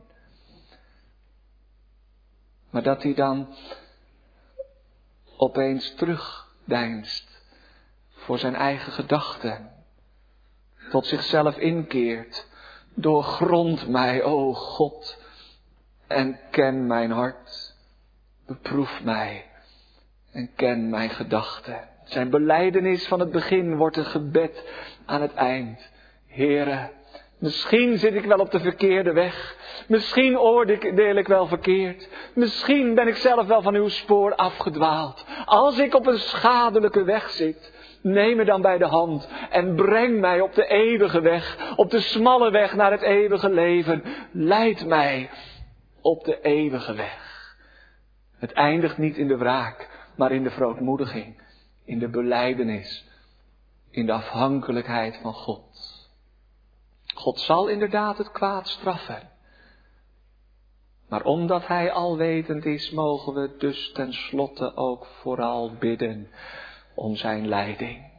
Maar 2.70 2.82
dat 2.82 3.02
hij 3.02 3.14
dan 3.14 3.54
opeens 5.36 5.94
terugdeinst 5.94 7.42
voor 8.10 8.38
zijn 8.38 8.54
eigen 8.54 8.92
gedachten 8.92 9.70
tot 10.90 11.06
zichzelf 11.06 11.56
inkeert. 11.56 12.48
Doorgrond 12.94 13.88
mij, 13.88 14.22
o 14.22 14.52
God, 14.52 15.18
en 16.06 16.38
ken 16.50 16.86
mijn 16.86 17.10
hart. 17.10 17.74
Beproef 18.46 19.02
mij 19.02 19.50
en 20.32 20.50
ken 20.54 20.88
mijn 20.88 21.10
gedachten. 21.10 21.88
Zijn 22.04 22.30
beleidenis 22.30 23.06
van 23.06 23.20
het 23.20 23.30
begin 23.30 23.76
wordt 23.76 23.96
een 23.96 24.04
gebed 24.04 24.64
aan 25.10 25.22
het 25.22 25.34
eind. 25.34 25.90
Here, 26.26 26.90
misschien 27.38 27.98
zit 27.98 28.14
ik 28.14 28.24
wel 28.24 28.38
op 28.38 28.50
de 28.50 28.60
verkeerde 28.60 29.12
weg. 29.12 29.56
Misschien 29.88 30.38
oordeel 30.38 31.16
ik 31.16 31.26
wel 31.26 31.46
verkeerd. 31.46 32.08
Misschien 32.34 32.94
ben 32.94 33.08
ik 33.08 33.16
zelf 33.16 33.46
wel 33.46 33.62
van 33.62 33.74
uw 33.74 33.88
spoor 33.88 34.34
afgedwaald. 34.34 35.24
Als 35.44 35.78
ik 35.78 35.94
op 35.94 36.06
een 36.06 36.18
schadelijke 36.18 37.04
weg 37.04 37.30
zit, 37.30 37.78
Neem 38.02 38.36
me 38.36 38.44
dan 38.44 38.62
bij 38.62 38.78
de 38.78 38.86
hand 38.86 39.28
en 39.50 39.74
breng 39.74 40.20
mij 40.20 40.40
op 40.40 40.54
de 40.54 40.66
eeuwige 40.66 41.20
weg, 41.20 41.72
op 41.76 41.90
de 41.90 42.00
smalle 42.00 42.50
weg 42.50 42.74
naar 42.74 42.90
het 42.90 43.02
eeuwige 43.02 43.50
leven. 43.50 44.02
Leid 44.32 44.86
mij 44.86 45.30
op 46.00 46.24
de 46.24 46.40
eeuwige 46.40 46.94
weg. 46.94 47.56
Het 48.38 48.52
eindigt 48.52 48.98
niet 48.98 49.16
in 49.16 49.28
de 49.28 49.36
wraak, 49.36 49.88
maar 50.16 50.32
in 50.32 50.42
de 50.42 50.50
verootmoediging, 50.50 51.42
in 51.84 51.98
de 51.98 52.08
beleidenis, 52.08 53.09
in 53.90 54.06
de 54.06 54.12
afhankelijkheid 54.12 55.18
van 55.22 55.32
God. 55.34 55.98
God 57.14 57.40
zal 57.40 57.68
inderdaad 57.68 58.18
het 58.18 58.30
kwaad 58.30 58.68
straffen. 58.68 59.30
Maar 61.08 61.24
omdat 61.24 61.66
Hij 61.66 61.92
alwetend 61.92 62.64
is, 62.64 62.90
mogen 62.90 63.34
we 63.34 63.56
dus 63.58 63.92
tenslotte 63.92 64.76
ook 64.76 65.06
vooral 65.06 65.74
bidden 65.74 66.30
om 66.94 67.16
zijn 67.16 67.48
leiding. 67.48 68.10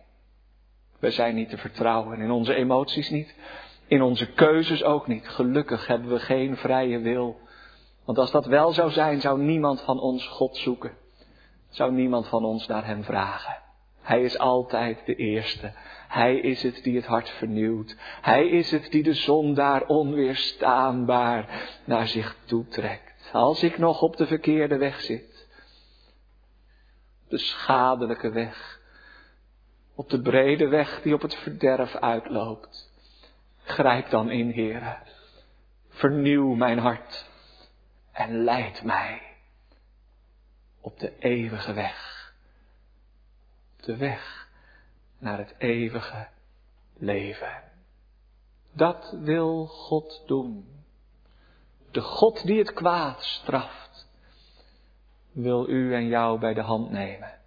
We 0.99 1.11
zijn 1.11 1.35
niet 1.35 1.49
te 1.49 1.57
vertrouwen 1.57 2.19
in 2.19 2.31
onze 2.31 2.53
emoties 2.53 3.09
niet, 3.09 3.35
in 3.87 4.01
onze 4.01 4.31
keuzes 4.31 4.83
ook 4.83 5.07
niet. 5.07 5.29
Gelukkig 5.29 5.87
hebben 5.87 6.09
we 6.09 6.19
geen 6.19 6.57
vrije 6.57 6.99
wil. 6.99 7.39
Want 8.05 8.17
als 8.17 8.31
dat 8.31 8.45
wel 8.45 8.71
zou 8.71 8.91
zijn, 8.91 9.21
zou 9.21 9.41
niemand 9.41 9.81
van 9.81 9.99
ons 9.99 10.27
God 10.27 10.57
zoeken. 10.57 10.97
Zou 11.69 11.91
niemand 11.91 12.27
van 12.27 12.45
ons 12.45 12.67
naar 12.67 12.85
Hem 12.85 13.03
vragen. 13.03 13.70
Hij 14.01 14.21
is 14.21 14.37
altijd 14.37 15.05
de 15.05 15.15
eerste. 15.15 15.73
Hij 16.07 16.35
is 16.35 16.63
het 16.63 16.83
die 16.83 16.95
het 16.95 17.05
hart 17.05 17.29
vernieuwt. 17.29 17.95
Hij 18.21 18.47
is 18.47 18.71
het 18.71 18.91
die 18.91 19.03
de 19.03 19.13
zon 19.13 19.53
daar 19.53 19.85
onweerstaanbaar 19.85 21.69
naar 21.85 22.07
zich 22.07 22.35
toetrekt. 22.45 23.29
Als 23.31 23.63
ik 23.63 23.77
nog 23.77 24.01
op 24.01 24.17
de 24.17 24.27
verkeerde 24.27 24.77
weg 24.77 25.01
zit, 25.01 25.47
de 27.27 27.37
schadelijke 27.37 28.29
weg. 28.29 28.79
Op 29.95 30.09
de 30.09 30.21
brede 30.21 30.67
weg 30.67 31.01
die 31.01 31.13
op 31.13 31.21
het 31.21 31.35
verderf 31.35 31.95
uitloopt. 31.95 32.91
Grijp 33.63 34.09
dan 34.09 34.29
in, 34.29 34.51
Heere. 34.51 34.97
Vernieuw 35.89 36.53
mijn 36.53 36.77
hart 36.79 37.29
en 38.11 38.43
leid 38.43 38.83
mij 38.83 39.21
op 40.81 40.99
de 40.99 41.13
eeuwige 41.19 41.73
weg. 41.73 42.10
De 43.81 43.95
weg 43.97 44.49
naar 45.17 45.37
het 45.37 45.55
eeuwige 45.57 46.27
leven. 46.93 47.63
Dat 48.73 49.17
wil 49.19 49.67
God 49.67 50.23
doen. 50.27 50.83
De 51.91 52.01
God 52.01 52.45
die 52.45 52.57
het 52.57 52.73
kwaad 52.73 53.23
straft 53.23 54.07
wil 55.31 55.69
u 55.69 55.93
en 55.93 56.07
jou 56.07 56.39
bij 56.39 56.53
de 56.53 56.61
hand 56.61 56.91
nemen 56.91 57.39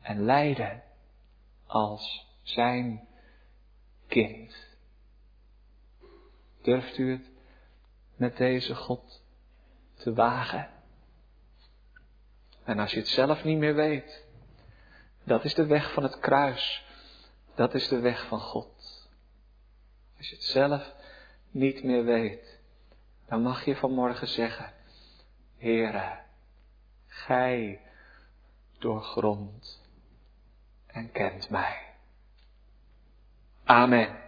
en 0.00 0.24
leiden 0.24 0.82
als 1.66 2.26
zijn 2.42 3.08
kind. 4.06 4.66
Durft 6.62 6.98
u 6.98 7.12
het 7.12 7.30
met 8.16 8.36
deze 8.36 8.74
God 8.74 9.22
te 9.94 10.14
wagen? 10.14 10.70
En 12.64 12.78
als 12.78 12.92
je 12.92 12.98
het 12.98 13.08
zelf 13.08 13.44
niet 13.44 13.58
meer 13.58 13.74
weet, 13.74 14.25
dat 15.26 15.44
is 15.44 15.54
de 15.54 15.66
weg 15.66 15.92
van 15.92 16.02
het 16.02 16.18
kruis. 16.18 16.84
Dat 17.54 17.74
is 17.74 17.88
de 17.88 18.00
weg 18.00 18.26
van 18.26 18.40
God. 18.40 19.08
Als 20.18 20.28
je 20.28 20.34
het 20.34 20.44
zelf 20.44 20.94
niet 21.50 21.82
meer 21.82 22.04
weet, 22.04 22.58
dan 23.28 23.42
mag 23.42 23.64
je 23.64 23.76
vanmorgen 23.76 24.28
zeggen, 24.28 24.72
Heere, 25.58 26.18
Gij 27.06 27.80
doorgrond 28.78 29.82
en 30.86 31.12
kent 31.12 31.50
mij. 31.50 31.94
Amen. 33.64 34.25